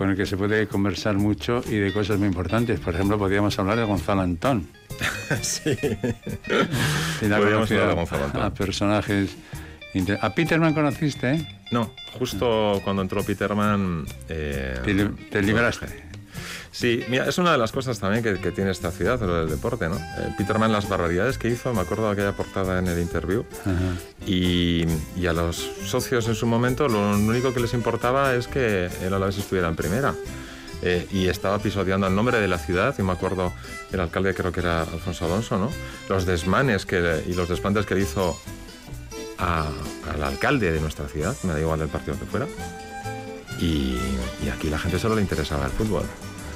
con 0.00 0.08
el 0.08 0.16
que 0.16 0.24
se 0.24 0.34
puede 0.38 0.66
conversar 0.66 1.16
mucho 1.16 1.62
y 1.68 1.74
de 1.76 1.92
cosas 1.92 2.18
muy 2.18 2.26
importantes. 2.28 2.80
Por 2.80 2.94
ejemplo, 2.94 3.18
podríamos 3.18 3.58
hablar 3.58 3.76
de 3.76 3.84
Gonzalo 3.84 4.22
Antón. 4.22 4.66
Sí. 5.42 5.76
Podríamos 7.20 7.70
hablar 7.70 7.88
de 7.88 7.94
Gonzalo 7.94 8.24
Antón. 8.24 8.42
A 8.42 8.54
personajes... 8.54 9.36
A 10.22 10.30
Peterman 10.34 10.72
conociste, 10.72 11.32
¿eh? 11.34 11.48
No, 11.70 11.92
justo 12.18 12.80
cuando 12.82 13.02
entró 13.02 13.22
Peterman... 13.22 14.06
eh, 14.30 14.78
Te, 14.84 14.94
li- 14.94 15.10
te 15.30 15.42
libraste. 15.42 15.86
Sí, 16.72 17.04
mira, 17.08 17.28
es 17.28 17.36
una 17.38 17.50
de 17.52 17.58
las 17.58 17.72
cosas 17.72 17.98
también 17.98 18.22
que, 18.22 18.38
que 18.40 18.52
tiene 18.52 18.70
esta 18.70 18.92
ciudad, 18.92 19.20
lo 19.20 19.40
del 19.40 19.50
deporte, 19.50 19.88
¿no? 19.88 19.96
Eh, 19.96 20.34
Peterman, 20.38 20.70
las 20.70 20.88
barbaridades 20.88 21.36
que 21.36 21.48
hizo, 21.48 21.74
me 21.74 21.80
acuerdo 21.80 22.06
de 22.06 22.12
aquella 22.12 22.32
portada 22.32 22.78
en 22.78 22.86
el 22.86 22.98
interview, 23.00 23.44
y, 24.24 24.84
y 25.16 25.26
a 25.26 25.32
los 25.32 25.56
socios 25.84 26.28
en 26.28 26.34
su 26.36 26.46
momento 26.46 26.86
lo 26.88 27.10
único 27.10 27.52
que 27.52 27.58
les 27.60 27.74
importaba 27.74 28.34
es 28.34 28.46
que 28.46 28.88
el 29.02 29.12
Alavés 29.12 29.38
estuviera 29.38 29.68
en 29.68 29.74
primera. 29.76 30.14
Eh, 30.82 31.06
y 31.12 31.26
estaba 31.28 31.58
pisoteando 31.58 32.06
el 32.06 32.14
nombre 32.14 32.40
de 32.40 32.48
la 32.48 32.56
ciudad, 32.56 32.94
y 32.98 33.02
me 33.02 33.12
acuerdo, 33.12 33.52
el 33.92 34.00
alcalde 34.00 34.32
creo 34.32 34.50
que 34.50 34.60
era 34.60 34.82
Alfonso 34.82 35.26
Alonso, 35.26 35.58
¿no? 35.58 35.70
Los 36.08 36.24
desmanes 36.24 36.86
que, 36.86 37.22
y 37.26 37.34
los 37.34 37.48
desplantes 37.50 37.84
que 37.84 37.96
le 37.96 38.02
hizo 38.02 38.40
a- 39.38 39.68
al 40.14 40.22
alcalde 40.22 40.70
de 40.72 40.80
nuestra 40.80 41.06
ciudad, 41.08 41.34
me 41.42 41.52
da 41.52 41.60
igual 41.60 41.80
del 41.80 41.88
partido 41.88 42.18
que 42.18 42.24
fuera. 42.24 42.46
Y, 43.60 43.98
y 44.42 44.48
aquí 44.50 44.70
la 44.70 44.78
gente 44.78 44.98
solo 44.98 45.16
le 45.16 45.20
interesaba 45.20 45.66
el 45.66 45.72
fútbol. 45.72 46.04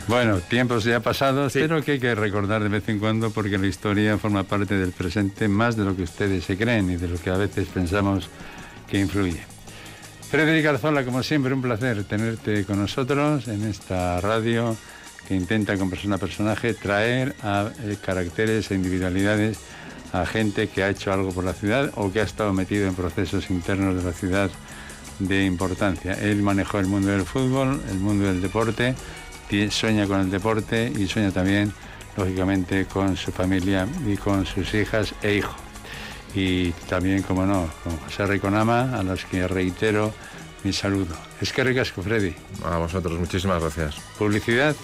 Bueno, 0.07 0.39
tiempos 0.41 0.85
ya 0.85 1.01
pasados, 1.01 1.53
Sí. 1.53 1.61
pero 1.61 1.83
que 1.83 1.93
hay 1.93 1.99
que 2.01 2.15
recordar 2.15 2.63
de 2.63 2.69
vez 2.69 2.87
en 2.89 2.99
cuando 2.99 3.31
porque 3.31 3.57
la 3.57 3.67
historia 3.67 4.19
forma 4.19 4.43
parte 4.45 4.75
del 4.77 4.93
presente 4.93 5.49
más 5.49 5.77
de 5.77 5.85
lo 5.85 5.97
que 5.97 6.03
ustedes 6.03 6.45
se 6.45 6.57
creen 6.59 6.91
y 6.91 6.97
de 6.97 7.09
lo 7.09 7.19
que 7.19 7.31
a 7.31 7.37
veces 7.39 7.69
pensamos 7.69 8.29
que 8.91 8.99
influye. 8.99 9.41
Frederic 10.31 10.67
Arzola, 10.67 11.05
como 11.05 11.23
siempre, 11.23 11.55
un 11.55 11.63
placer 11.63 12.05
tenerte 12.05 12.65
con 12.65 12.81
nosotros 12.81 13.49
en 13.49 13.65
esta 13.65 14.21
radio 14.21 14.77
que 15.27 15.35
intenta 15.35 15.79
con 15.79 15.89
persona 15.89 16.17
a 16.17 16.19
personaje 16.19 16.75
traer 16.75 17.35
a 17.43 17.71
eh, 17.85 17.97
caracteres 18.05 18.71
e 18.71 18.75
individualidades 18.75 19.59
a 20.13 20.27
gente 20.27 20.69
que 20.69 20.83
ha 20.83 20.91
hecho 20.91 21.13
algo 21.13 21.33
por 21.33 21.45
la 21.45 21.55
ciudad 21.55 21.91
o 21.95 22.13
que 22.13 22.21
ha 22.21 22.25
estado 22.25 22.53
metido 22.53 22.87
en 22.87 22.95
procesos 22.95 23.49
internos 23.49 23.97
de 23.97 24.03
la 24.03 24.13
ciudad 24.13 24.51
de 25.19 25.45
importancia. 25.47 26.13
Él 26.13 26.43
manejó 26.43 26.79
el 26.79 26.87
mundo 26.87 27.09
del 27.09 27.25
fútbol, 27.25 27.81
el 27.91 27.99
mundo 27.99 28.27
del 28.27 28.43
deporte, 28.43 28.95
sueña 29.71 30.07
con 30.07 30.21
el 30.21 30.31
deporte 30.31 30.93
y 30.97 31.07
sueña 31.07 31.31
también, 31.31 31.73
lógicamente, 32.17 32.87
con 32.87 33.17
su 33.17 33.33
familia 33.33 33.87
y 34.07 34.17
con 34.17 34.47
sus 34.47 34.73
hijas 34.75 35.15
e 35.23 35.35
hijos. 35.35 35.57
Y 36.35 36.71
también, 36.89 37.23
como 37.23 37.47
no, 37.47 37.69
con 37.83 37.97
José 37.99 38.27
Riconama, 38.27 38.99
a 38.99 39.03
los 39.03 39.25
que 39.25 39.47
reitero 39.47 40.13
mi 40.65 40.73
saludo. 40.73 41.15
Es 41.41 41.53
que 41.53 41.63
ricasco, 41.63 42.03
Freddy. 42.03 42.35
A 42.65 42.79
vosotros, 42.79 43.19
muchísimas 43.19 43.61
gracias. 43.61 43.97
Publicidad 44.19 44.75